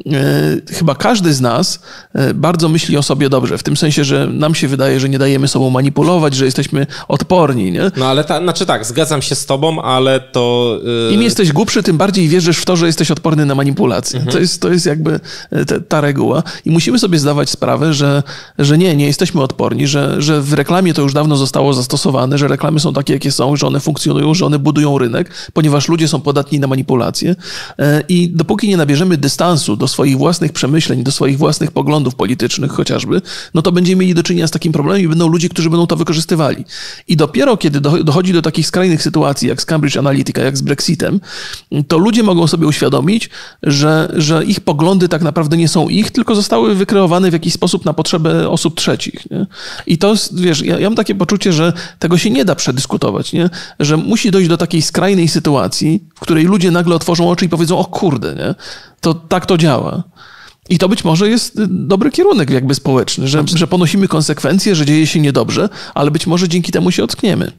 [0.06, 0.12] e,
[0.72, 1.82] chyba każdy z nas
[2.14, 5.20] e, bardzo myśli o sobie dobrze, w tym sensie, że nam się wydaje, że nie
[5.20, 7.92] dajemy sobą manipulować, że jesteśmy odporni, nie?
[7.98, 10.78] No ale ta, znaczy tak, zgadzam się z tobą, ale to...
[11.10, 11.14] Yy...
[11.14, 14.20] Im jesteś głupszy, tym bardziej wierzysz w to, że jesteś odporny na manipulację manipulacja.
[14.20, 14.34] Mhm.
[14.34, 15.20] To, jest, to jest jakby
[15.52, 16.44] e, te, ta reguła.
[16.66, 18.24] I musimy sobie zdawać sprawę, że,
[18.60, 22.48] że nie, nie jesteśmy odporni, że, że w reklamie to już dawno zostało zastosowane, że
[22.48, 26.22] reklamy są takie, jakie są, że one funkcjonują, że one budują rynek, ponieważ ludzie są
[26.22, 27.36] podatni na manipulacje.
[27.80, 32.72] E, I dopóki nie nabierzemy dystansu do swoich własnych przemyśleń, do swoich własnych poglądów politycznych
[32.72, 33.22] chociażby,
[33.54, 35.96] no to będziemy mieli do czynienia z takim problemem i będą ludzie, którzy będą to
[35.96, 36.66] wykorzystywali.
[37.08, 41.20] I dopiero kiedy dochodzi do takich skrajnych sytuacji, jak z Cambridge Analytica, jak z Brexitem,
[41.88, 43.30] to ludzie mogą sobie uświadomić,
[43.64, 47.86] że, że ich poglądy tak naprawdę nie są ich, tylko zostały wykreowane w jakiś sposób
[47.86, 49.32] na potrzeby osób trzecich.
[49.32, 49.46] Nie?
[49.88, 53.34] I to jest, wiesz, ja, ja mam takie poczucie, że tego się nie da przedyskutować,
[53.34, 53.50] nie?
[53.80, 57.78] że musi dojść do takiej skrajnej sytuacji, w której ludzie nagle otworzą oczy i powiedzą,
[57.78, 58.56] o kurde, nie?
[59.02, 60.04] to tak to działa.
[60.70, 65.08] I to być może jest dobry kierunek jakby społeczny, że, że ponosimy konsekwencje, że dzieje
[65.08, 67.52] się niedobrze, ale być może dzięki temu się ockniemy.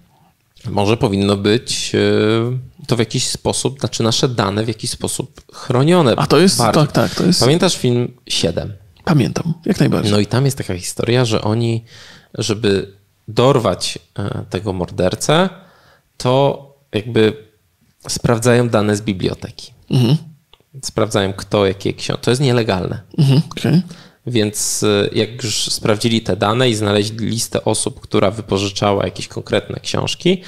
[0.68, 6.14] Może powinno być e, to w jakiś sposób, znaczy nasze dane w jakiś sposób chronione.
[6.16, 6.82] A to jest, bardziej.
[6.82, 7.14] tak, tak.
[7.14, 7.40] To jest...
[7.40, 8.72] Pamiętasz film 7?
[9.04, 10.12] Pamiętam, jak najbardziej.
[10.12, 11.84] No i tam jest taka historia, że oni,
[12.34, 12.92] żeby
[13.28, 15.48] dorwać e, tego mordercę,
[16.16, 17.36] to jakby
[18.08, 19.72] sprawdzają dane z biblioteki.
[19.90, 20.16] Mhm.
[20.82, 22.24] Sprawdzają kto, jakie książki.
[22.24, 23.00] To jest nielegalne.
[23.18, 23.82] Mhm, okay.
[24.26, 29.80] Więc e, jak już sprawdzili te dane i znaleźli listę osób, która wypożyczała jakieś konkretne
[29.80, 30.42] książki,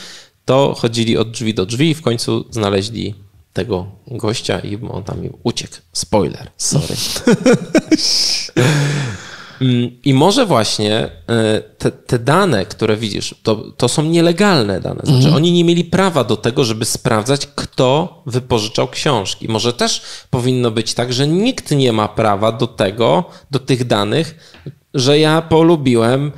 [0.45, 3.15] to chodzili od drzwi do drzwi i w końcu znaleźli
[3.53, 5.77] tego gościa i on tam uciekł.
[5.93, 6.97] Spoiler, sorry.
[9.63, 10.95] Mm, I może właśnie
[11.29, 15.01] e, te, te, dane, które widzisz, to, to są nielegalne dane.
[15.05, 15.35] Znaczy, mhm.
[15.35, 19.49] oni nie mieli prawa do tego, żeby sprawdzać, kto wypożyczał książki.
[19.49, 24.59] Może też powinno być tak, że nikt nie ma prawa do tego, do tych danych,
[24.95, 26.33] że ja polubiłem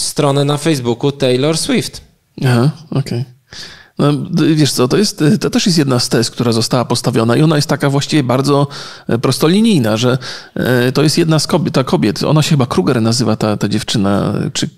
[0.00, 2.00] stronę na Facebooku Taylor Swift.
[2.44, 3.00] Aha, okej.
[3.00, 3.24] Okay.
[3.98, 4.12] No,
[4.54, 7.56] wiesz co, to, jest, to też jest jedna z tez, która została postawiona i ona
[7.56, 8.66] jest taka właściwie bardzo
[9.08, 10.18] e, prostolinijna, że
[10.54, 13.68] e, to jest jedna z kobiet, ta kobiet, ona się chyba Kruger nazywa, ta, ta
[13.68, 14.68] dziewczyna, czy...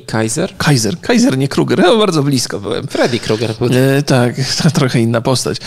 [0.00, 0.56] Kaiser?
[0.56, 2.86] Kaiser, Kaiser, nie Kruger, ja bardzo blisko byłem.
[2.86, 3.54] Freddy Kruger.
[3.70, 4.34] E, tak,
[4.74, 5.58] trochę inna postać.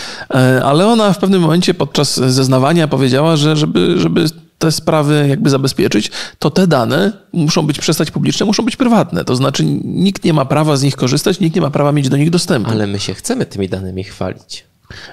[0.64, 4.26] Ale ona w pewnym momencie podczas zeznawania powiedziała, że żeby, żeby
[4.58, 9.24] te sprawy jakby zabezpieczyć, to te dane muszą być przestać publiczne, muszą być prywatne.
[9.24, 12.16] To znaczy nikt nie ma prawa z nich korzystać, nikt nie ma prawa mieć do
[12.16, 12.70] nich dostępu.
[12.70, 14.64] Ale my się chcemy tymi danymi chwalić.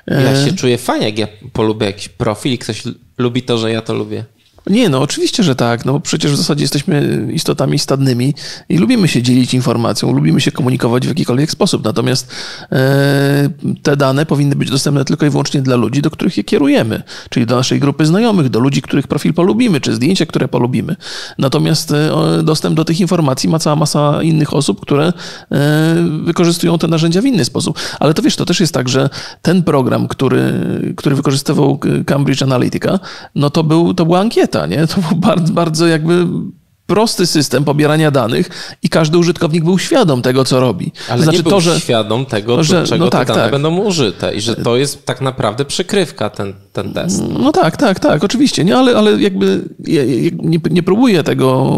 [0.07, 0.45] Ja e.
[0.45, 2.83] się czuję fajnie, jak ja polubię jakiś profil i ktoś
[3.17, 4.25] lubi to, że ja to lubię.
[4.67, 8.33] Nie, no oczywiście, że tak, no bo przecież w zasadzie jesteśmy istotami stadnymi
[8.69, 11.83] i lubimy się dzielić informacją, lubimy się komunikować w jakikolwiek sposób.
[11.83, 12.31] Natomiast
[12.71, 13.49] e,
[13.83, 17.45] te dane powinny być dostępne tylko i wyłącznie dla ludzi, do których je kierujemy, czyli
[17.45, 20.95] do naszej grupy znajomych, do ludzi, których profil polubimy, czy zdjęcia, które polubimy.
[21.37, 25.13] Natomiast e, dostęp do tych informacji ma cała masa innych osób, które
[25.51, 27.79] e, wykorzystują te narzędzia w inny sposób.
[27.99, 29.09] Ale to wiesz, to też jest tak, że
[29.41, 30.53] ten program, który,
[30.97, 32.99] który wykorzystywał Cambridge Analytica,
[33.35, 34.87] no to, był, to była ankieta nie?
[34.87, 36.27] To był bardzo, bardzo jakby
[36.91, 40.91] prosty system pobierania danych i każdy użytkownik był świadom tego, co robi.
[41.09, 43.43] Ale to znaczy nie był to, że, świadom tego, że, czego no tak, te dane
[43.43, 43.51] tak.
[43.51, 47.23] będą użyte i że to jest tak naprawdę przykrywka, ten, ten test.
[47.39, 48.77] No tak, tak, tak, oczywiście, nie?
[48.77, 49.61] Ale, ale jakby
[50.33, 51.77] nie, nie próbuję tego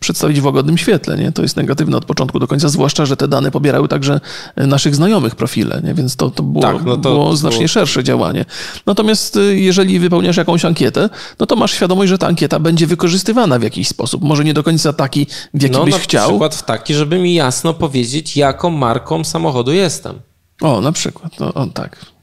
[0.00, 1.16] przedstawić w łagodnym świetle.
[1.16, 1.32] Nie?
[1.32, 4.20] To jest negatywne od początku do końca, zwłaszcza, że te dane pobierały także
[4.56, 5.94] naszych znajomych profile, nie?
[5.94, 7.68] więc to, to, było, tak, no to było znacznie było...
[7.68, 8.44] szersze działanie.
[8.86, 13.58] Natomiast y, jeżeli wypełniasz jakąś ankietę, no to masz świadomość, że ta ankieta będzie wykorzystywana
[13.58, 14.22] w jakiś sposób.
[14.22, 16.22] Może nie do końca taki, w jaki no, byś chciał.
[16.22, 20.20] Na przykład w taki, żeby mi jasno powiedzieć, jaką marką samochodu jestem.
[20.60, 21.40] O, na przykład.
[21.40, 22.17] No, o, tak.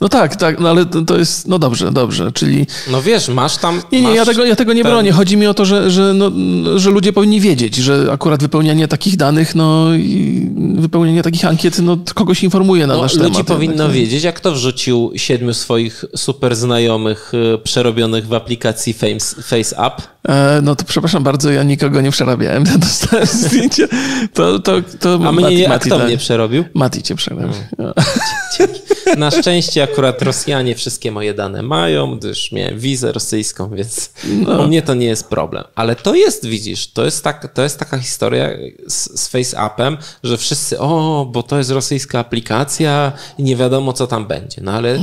[0.00, 2.66] No tak, tak, no ale to, to, jest, no dobrze, dobrze, czyli...
[2.90, 3.82] No wiesz, masz tam...
[3.92, 4.92] Nie, nie, ja tego, ja tego nie ten...
[4.92, 5.12] bronię.
[5.12, 6.30] Chodzi mi o to, że, że, no,
[6.78, 11.98] że ludzie powinni wiedzieć, że akurat wypełnianie takich danych, no i wypełnianie takich ankiet, no
[12.14, 13.38] kogoś informuje na no, nasz ludzi temat.
[13.38, 18.92] Ludzi powinno tak, wiedzieć, jak to wrzucił siedmiu swoich super znajomych y, przerobionych w aplikacji
[18.92, 20.02] Face, FaceApp.
[20.28, 23.88] E, no to przepraszam bardzo, ja nikogo nie przerabiałem, dostałem zdjęcie.
[24.34, 26.06] To, to, to A mnie, Mati, a kto tak.
[26.06, 26.64] mnie przerobił?
[26.74, 27.48] Mati cię przerobił.
[27.78, 27.94] No.
[29.16, 34.12] Na szczęście akurat Rosjanie wszystkie moje dane mają, gdyż miałem wizę rosyjską, więc
[34.46, 34.62] no.
[34.62, 35.64] u mnie to nie jest problem.
[35.74, 38.48] Ale to jest, widzisz, to jest, tak, to jest taka historia
[38.86, 44.06] z, z FaceAppem, że wszyscy, o, bo to jest rosyjska aplikacja i nie wiadomo, co
[44.06, 44.62] tam będzie.
[44.62, 44.98] No ale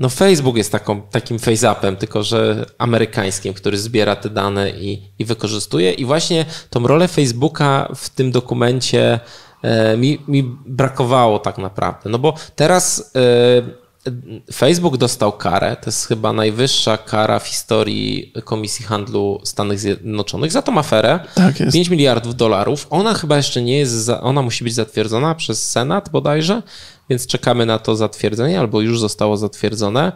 [0.00, 5.24] no Facebook jest taką, takim FaceAppem, tylko że amerykańskim, który zbiera te dane i, i
[5.24, 5.92] wykorzystuje.
[5.92, 9.20] I właśnie tą rolę Facebooka w tym dokumencie
[9.62, 12.10] E, mi, mi brakowało tak naprawdę.
[12.10, 14.10] No bo teraz e,
[14.52, 20.62] Facebook dostał karę, to jest chyba najwyższa kara w historii Komisji Handlu Stanów Zjednoczonych za
[20.62, 21.20] tą aferę.
[21.34, 21.72] Tak jest.
[21.72, 22.86] 5 miliardów dolarów.
[22.90, 26.62] Ona chyba jeszcze nie jest, za, ona musi być zatwierdzona przez Senat bodajże,
[27.10, 30.12] więc czekamy na to zatwierdzenie, albo już zostało zatwierdzone.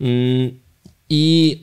[0.00, 0.50] Mm,
[1.10, 1.58] I,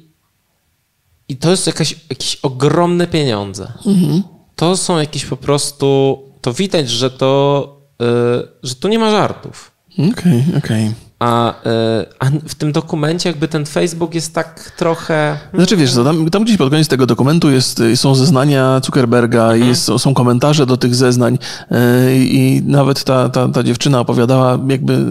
[1.30, 3.72] i to jest jakaś, jakieś ogromne pieniądze.
[3.86, 4.24] Mhm.
[4.56, 7.70] To są jakieś po prostu to widać, że to,
[8.00, 9.72] yy, że tu nie ma żartów.
[9.94, 10.88] Okej, okay, okej.
[10.88, 11.05] Okay.
[11.20, 15.38] A, e, a, w tym dokumencie jakby ten Facebook jest tak trochę...
[15.54, 19.70] Znaczy wiesz, tam, tam gdzieś pod koniec tego dokumentu jest, są zeznania Zuckerberga mhm.
[19.70, 21.38] jest, są komentarze do tych zeznań
[21.72, 25.06] e, i nawet ta, ta, ta dziewczyna opowiadała jakby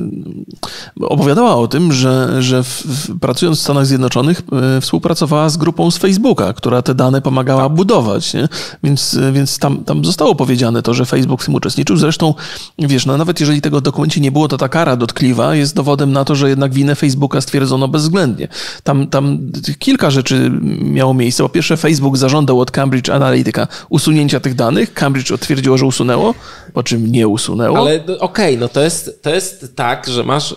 [1.01, 4.43] opowiadała o tym, że, że w, w, pracując w Stanach Zjednoczonych
[4.77, 7.73] e, współpracowała z grupą z Facebooka, która te dane pomagała tak.
[7.73, 8.49] budować, nie?
[8.83, 11.97] Więc, więc tam, tam zostało powiedziane to, że Facebook w tym uczestniczył.
[11.97, 12.35] Zresztą
[12.79, 15.94] wiesz, no nawet jeżeli tego w dokumencie nie było, to ta kara dotkliwa jest dowodem
[15.97, 18.49] dowodem na to, że jednak winę Facebooka stwierdzono bezwzględnie.
[18.83, 19.39] Tam, tam
[19.79, 21.43] kilka rzeczy miało miejsce.
[21.43, 24.95] Po pierwsze, Facebook zażądał od Cambridge Analytica usunięcia tych danych.
[24.95, 26.35] Cambridge otwierdziło, że usunęło,
[26.73, 27.79] po czym nie usunęło.
[27.79, 30.57] Ale okej, okay, no to jest, to jest tak, że masz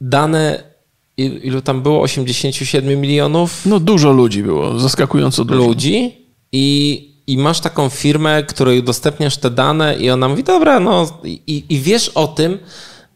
[0.00, 0.70] dane
[1.16, 2.02] ilu tam było?
[2.02, 3.66] 87 milionów?
[3.66, 5.66] No dużo ludzi było, zaskakująco dużo.
[5.66, 6.16] Ludzi
[6.52, 11.64] i, i masz taką firmę, której udostępniasz te dane i ona mówi, dobra, no i,
[11.68, 12.58] i wiesz o tym,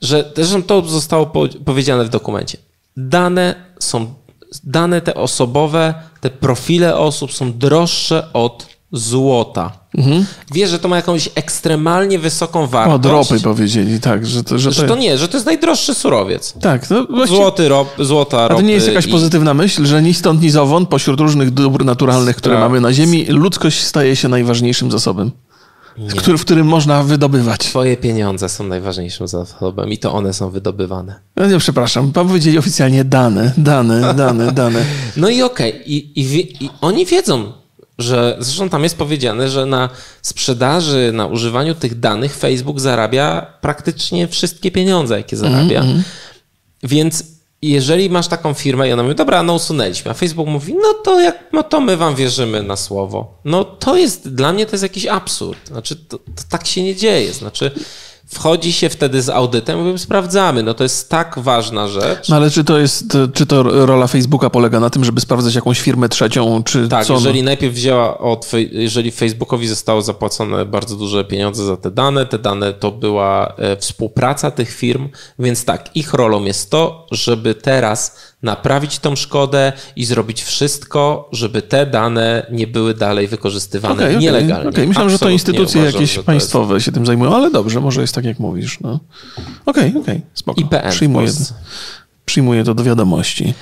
[0.05, 1.27] że zresztą to zostało
[1.65, 2.59] powiedziane w dokumencie.
[2.97, 4.15] Dane są,
[4.65, 9.73] dane te osobowe, te profile osób są droższe od złota.
[9.99, 10.27] Mhm.
[10.53, 12.97] Wiesz, że to ma jakąś ekstremalnie wysoką wartość.
[12.97, 14.27] Od ropy powiedzieli, tak.
[14.27, 16.55] Że to, że to, że to nie, że to jest najdroższy surowiec.
[16.61, 16.91] Tak.
[16.91, 17.37] No właśnie...
[17.37, 19.11] Złoty rop, złota A to nie jest jakaś i...
[19.11, 23.25] pozytywna myśl, że ni stąd, ni zowąd, pośród różnych dóbr naturalnych, które mamy na Ziemi,
[23.29, 25.31] ludzkość staje się najważniejszym zasobem.
[26.19, 27.61] Który, w którym można wydobywać.
[27.61, 31.21] Twoje pieniądze są najważniejszym zasobem i to one są wydobywane.
[31.37, 34.85] No nie, przepraszam, pan powiedzieli oficjalnie dane, dane, dane, dane.
[35.17, 35.83] No i okej, okay.
[35.87, 37.53] I, i, i oni wiedzą,
[37.99, 39.89] że zresztą tam jest powiedziane, że na
[40.23, 45.81] sprzedaży, na używaniu tych danych Facebook zarabia praktycznie wszystkie pieniądze, jakie zarabia.
[45.81, 46.03] Mm -hmm.
[46.83, 47.34] Więc
[47.71, 51.21] jeżeli masz taką firmę i ona mówi, dobra, no usunęliśmy, a Facebook mówi, no to
[51.21, 53.39] jak, no to my wam wierzymy na słowo.
[53.45, 55.69] No to jest, dla mnie to jest jakiś absurd.
[55.69, 57.33] Znaczy, to, to tak się nie dzieje.
[57.33, 57.71] Znaczy,
[58.35, 60.63] Wchodzi się wtedy z audytem, mówimy, sprawdzamy.
[60.63, 62.29] No to jest tak ważna rzecz.
[62.29, 63.05] No ale czy to jest,
[63.35, 67.15] czy to rola Facebooka polega na tym, żeby sprawdzać jakąś firmę trzecią, czy tak, co?
[67.15, 72.39] jeżeli najpierw wzięła od, jeżeli Facebookowi zostało zapłacone bardzo duże pieniądze za te dane, te
[72.39, 75.09] dane to była e, współpraca tych firm,
[75.39, 81.63] więc tak, ich rolą jest to, żeby teraz naprawić tą szkodę i zrobić wszystko, żeby
[81.63, 84.69] te dane nie były dalej wykorzystywane okay, nielegalnie.
[84.69, 84.87] Okay.
[84.87, 86.87] myślałem, że to instytucje uważam, jakieś państwowe jest...
[86.87, 88.77] się tym zajmują, ale dobrze, może jest tak, jak mówisz.
[88.77, 89.01] Okej, no.
[89.67, 90.61] okej, okay, okay, spoko.
[90.61, 91.29] IPN przyjmuję,
[92.25, 93.55] przyjmuję to do wiadomości.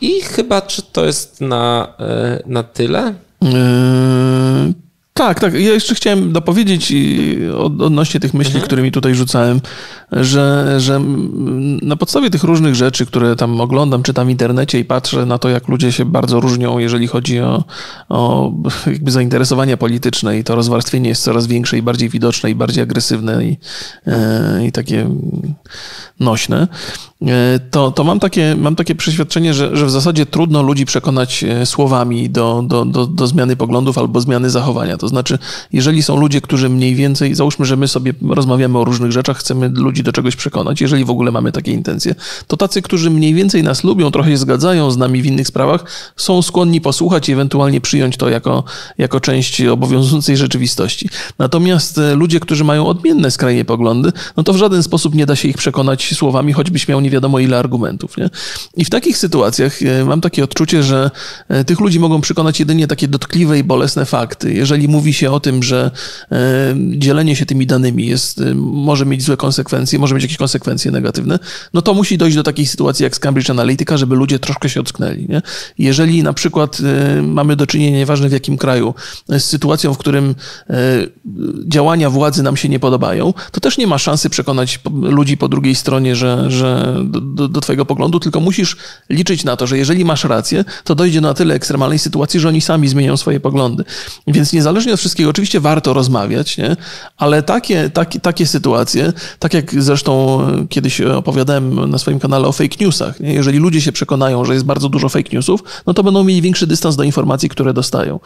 [0.00, 3.14] I chyba, czy to jest na, e, na tyle?
[3.42, 4.85] Yy,
[5.16, 5.54] tak, tak.
[5.54, 6.92] Ja jeszcze chciałem dopowiedzieć
[7.58, 8.66] odnośnie tych myśli, mhm.
[8.66, 9.60] którymi tutaj rzucałem,
[10.12, 11.00] że, że
[11.82, 15.48] na podstawie tych różnych rzeczy, które tam oglądam, czytam w internecie i patrzę na to,
[15.48, 17.64] jak ludzie się bardzo różnią, jeżeli chodzi o,
[18.08, 18.52] o
[18.86, 23.44] jakby zainteresowania polityczne i to rozwarstwienie jest coraz większe i bardziej widoczne i bardziej agresywne
[23.44, 23.58] i,
[24.06, 25.08] e, i takie
[26.20, 26.68] nośne,
[27.22, 31.44] e, to, to mam, takie, mam takie przeświadczenie, że, że w zasadzie trudno ludzi przekonać
[31.44, 34.96] e, słowami do, do, do, do zmiany poglądów albo zmiany zachowania.
[34.96, 35.38] To znaczy,
[35.72, 39.68] jeżeli są ludzie, którzy mniej więcej, załóżmy, że my sobie rozmawiamy o różnych rzeczach, chcemy
[39.68, 42.14] ludzi do czegoś przekonać, jeżeli w ogóle mamy takie intencje,
[42.46, 45.84] to tacy, którzy mniej więcej nas lubią, trochę się zgadzają z nami w innych sprawach,
[46.16, 48.64] są skłonni posłuchać i ewentualnie przyjąć to jako,
[48.98, 51.08] jako część obowiązującej rzeczywistości.
[51.38, 55.36] Natomiast e, ludzie, którzy mają odmienne skrajnie poglądy, no to w żaden sposób nie da
[55.36, 58.16] się ich przekonać słowami, choćbyś miał nie wiadomo ile argumentów.
[58.16, 58.30] Nie?
[58.76, 61.10] I w takich sytuacjach e, mam takie odczucie, że
[61.48, 64.54] e, tych ludzi mogą przekonać jedynie takie dotkliwe i bolesne fakty.
[64.54, 65.90] Jeżeli mówi się o tym, że
[66.90, 71.38] dzielenie się tymi danymi jest, może mieć złe konsekwencje, może mieć jakieś konsekwencje negatywne,
[71.74, 74.80] no to musi dojść do takiej sytuacji jak z Cambridge Analytica, żeby ludzie troszkę się
[74.80, 75.26] ocknęli.
[75.28, 75.42] Nie?
[75.78, 78.94] Jeżeli na przykład y, mamy do czynienia, nieważne w jakim kraju,
[79.28, 80.34] z sytuacją, w którym
[81.66, 85.74] działania władzy nam się nie podobają, to też nie ma szansy przekonać ludzi po drugiej
[85.74, 88.76] stronie, że, że do, do twojego poglądu, tylko musisz
[89.10, 92.48] liczyć na to, że jeżeli masz rację, to dojdzie do na tyle ekstremalnej sytuacji, że
[92.48, 93.84] oni sami zmienią swoje poglądy.
[94.26, 96.76] Więc niezależnie od wszystkiego, oczywiście warto rozmawiać, nie?
[97.16, 102.76] ale takie, takie, takie sytuacje, tak jak zresztą kiedyś opowiadałem na swoim kanale o fake
[102.80, 103.20] newsach.
[103.20, 103.34] Nie?
[103.34, 106.66] Jeżeli ludzie się przekonają, że jest bardzo dużo fake newsów, no to będą mieli większy
[106.66, 108.20] dystans do informacji, które dostają.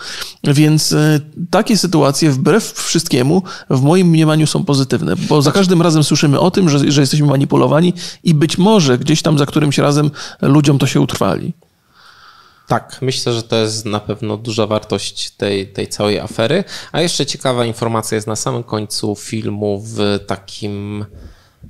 [0.44, 6.04] Więc e, takie sytuacje, wbrew wszystkiemu, w moim mniemaniu są pozytywne, bo za każdym razem
[6.04, 7.92] słyszymy o tym, że, że jesteśmy manipulowani
[8.24, 10.11] i być może gdzieś tam za którymś razem
[10.42, 11.52] ludziom to się utrwali.
[12.71, 16.64] Tak, myślę, że to jest na pewno duża wartość tej, tej całej afery.
[16.93, 21.05] A jeszcze ciekawa informacja jest na samym końcu filmu w takim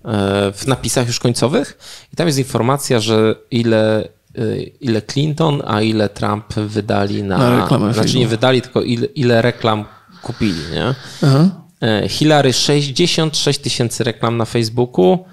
[0.05, 1.79] e, w napisach już końcowych
[2.13, 7.61] i tam jest informacja, że ile, e, ile Clinton, a ile Trump wydali na, na
[7.61, 7.95] reklamę.
[7.95, 9.85] Znaczy nie wydali, tylko ile, ile reklam
[10.23, 10.95] kupili, nie?
[11.23, 11.51] Aha.
[11.83, 15.25] E, Hillary 66 tysięcy reklam na Facebooku,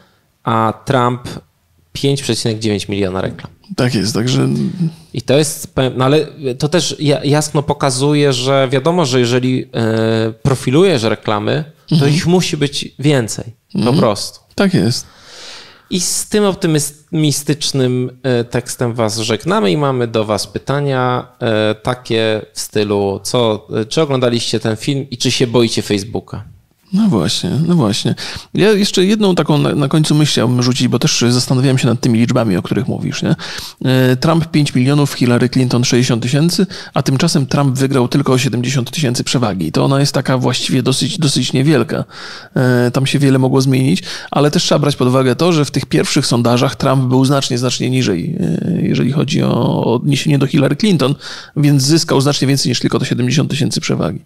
[0.43, 1.27] a Trump
[1.95, 3.56] 5,9 miliona reklam.
[3.75, 4.47] Tak jest, także.
[5.13, 6.27] I to jest, no ale
[6.59, 12.13] to też jasno pokazuje, że wiadomo, że jeżeli e, profilujesz reklamy, to mhm.
[12.13, 13.55] ich musi być więcej.
[13.73, 13.97] Po mhm.
[13.97, 14.39] prostu.
[14.55, 15.05] Tak jest.
[15.89, 22.41] I z tym optymistycznym e, tekstem Was żegnamy i mamy do Was pytania e, takie
[22.53, 26.56] w stylu, co, czy oglądaliście ten film i czy się boicie Facebooka?
[26.93, 28.15] No właśnie, no właśnie.
[28.53, 31.99] Ja jeszcze jedną taką na, na, końcu myśl chciałbym rzucić, bo też zastanawiałem się nad
[31.99, 33.23] tymi liczbami, o których mówisz.
[33.23, 33.35] Nie?
[33.85, 38.91] E, Trump 5 milionów, Hillary Clinton 60 tysięcy, a tymczasem Trump wygrał tylko o 70
[38.91, 39.71] tysięcy przewagi.
[39.71, 42.03] To ona jest taka właściwie dosyć, dosyć niewielka.
[42.55, 45.71] E, tam się wiele mogło zmienić, ale też trzeba brać pod uwagę to, że w
[45.71, 50.75] tych pierwszych sondażach Trump był znacznie, znacznie niżej, e, jeżeli chodzi o odniesienie do Hillary
[50.75, 51.15] Clinton,
[51.57, 54.19] więc zyskał znacznie więcej niż tylko to 70 tysięcy przewagi.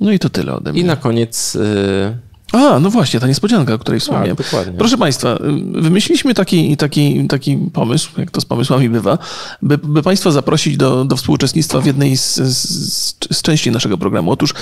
[0.00, 0.80] No i to tyle ode mnie.
[0.80, 1.54] I na koniec...
[1.54, 2.28] Yy...
[2.52, 4.36] A, no właśnie, ta niespodzianka, o której wspomniałem.
[4.36, 4.78] Tak, dokładnie.
[4.78, 5.36] Proszę Państwa,
[5.76, 9.18] y, wymyśliliśmy taki, taki, taki pomysł, jak to z pomysłami bywa,
[9.62, 14.30] by, by Państwa zaprosić do, do współuczestnictwa w jednej z, z, z części naszego programu.
[14.30, 14.54] Otóż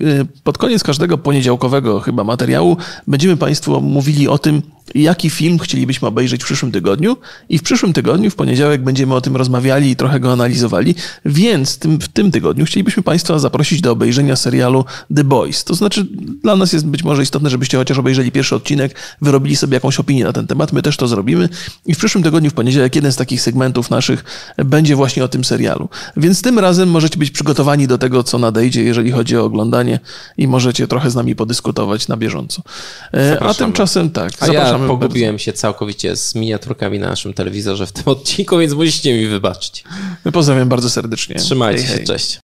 [0.00, 4.62] y, pod koniec każdego poniedziałkowego chyba materiału będziemy Państwu mówili o tym,
[4.94, 7.16] jaki film chcielibyśmy obejrzeć w przyszłym tygodniu
[7.48, 11.78] i w przyszłym tygodniu, w poniedziałek będziemy o tym rozmawiali i trochę go analizowali, więc
[11.78, 14.84] tym, w tym tygodniu chcielibyśmy Państwa zaprosić do obejrzenia serialu
[15.16, 15.64] The Boys.
[15.64, 16.06] To znaczy
[16.42, 20.24] dla nas jest być może istotne, żebyście chociaż obejrzeli pierwszy odcinek, wyrobili sobie jakąś opinię
[20.24, 21.48] na ten temat, my też to zrobimy
[21.86, 24.24] i w przyszłym tygodniu, w poniedziałek, jeden z takich segmentów naszych
[24.56, 25.88] będzie właśnie o tym serialu.
[26.16, 30.00] Więc tym razem możecie być przygotowani do tego, co nadejdzie, jeżeli chodzi o oglądanie
[30.38, 32.62] i możecie trochę z nami podyskutować na bieżąco.
[33.12, 33.50] E, zapraszamy.
[33.50, 34.46] A tymczasem tak, A
[34.78, 35.00] zapraszamy.
[35.00, 35.44] Pogubiłem bardzo.
[35.44, 39.84] się całkowicie z miniaturkami na naszym telewizorze w tym odcinku, więc musicie mi wybaczyć.
[40.32, 41.34] Pozdrawiam bardzo serdecznie.
[41.34, 42.06] Trzymajcie hej, się, hej.
[42.06, 42.40] cześć.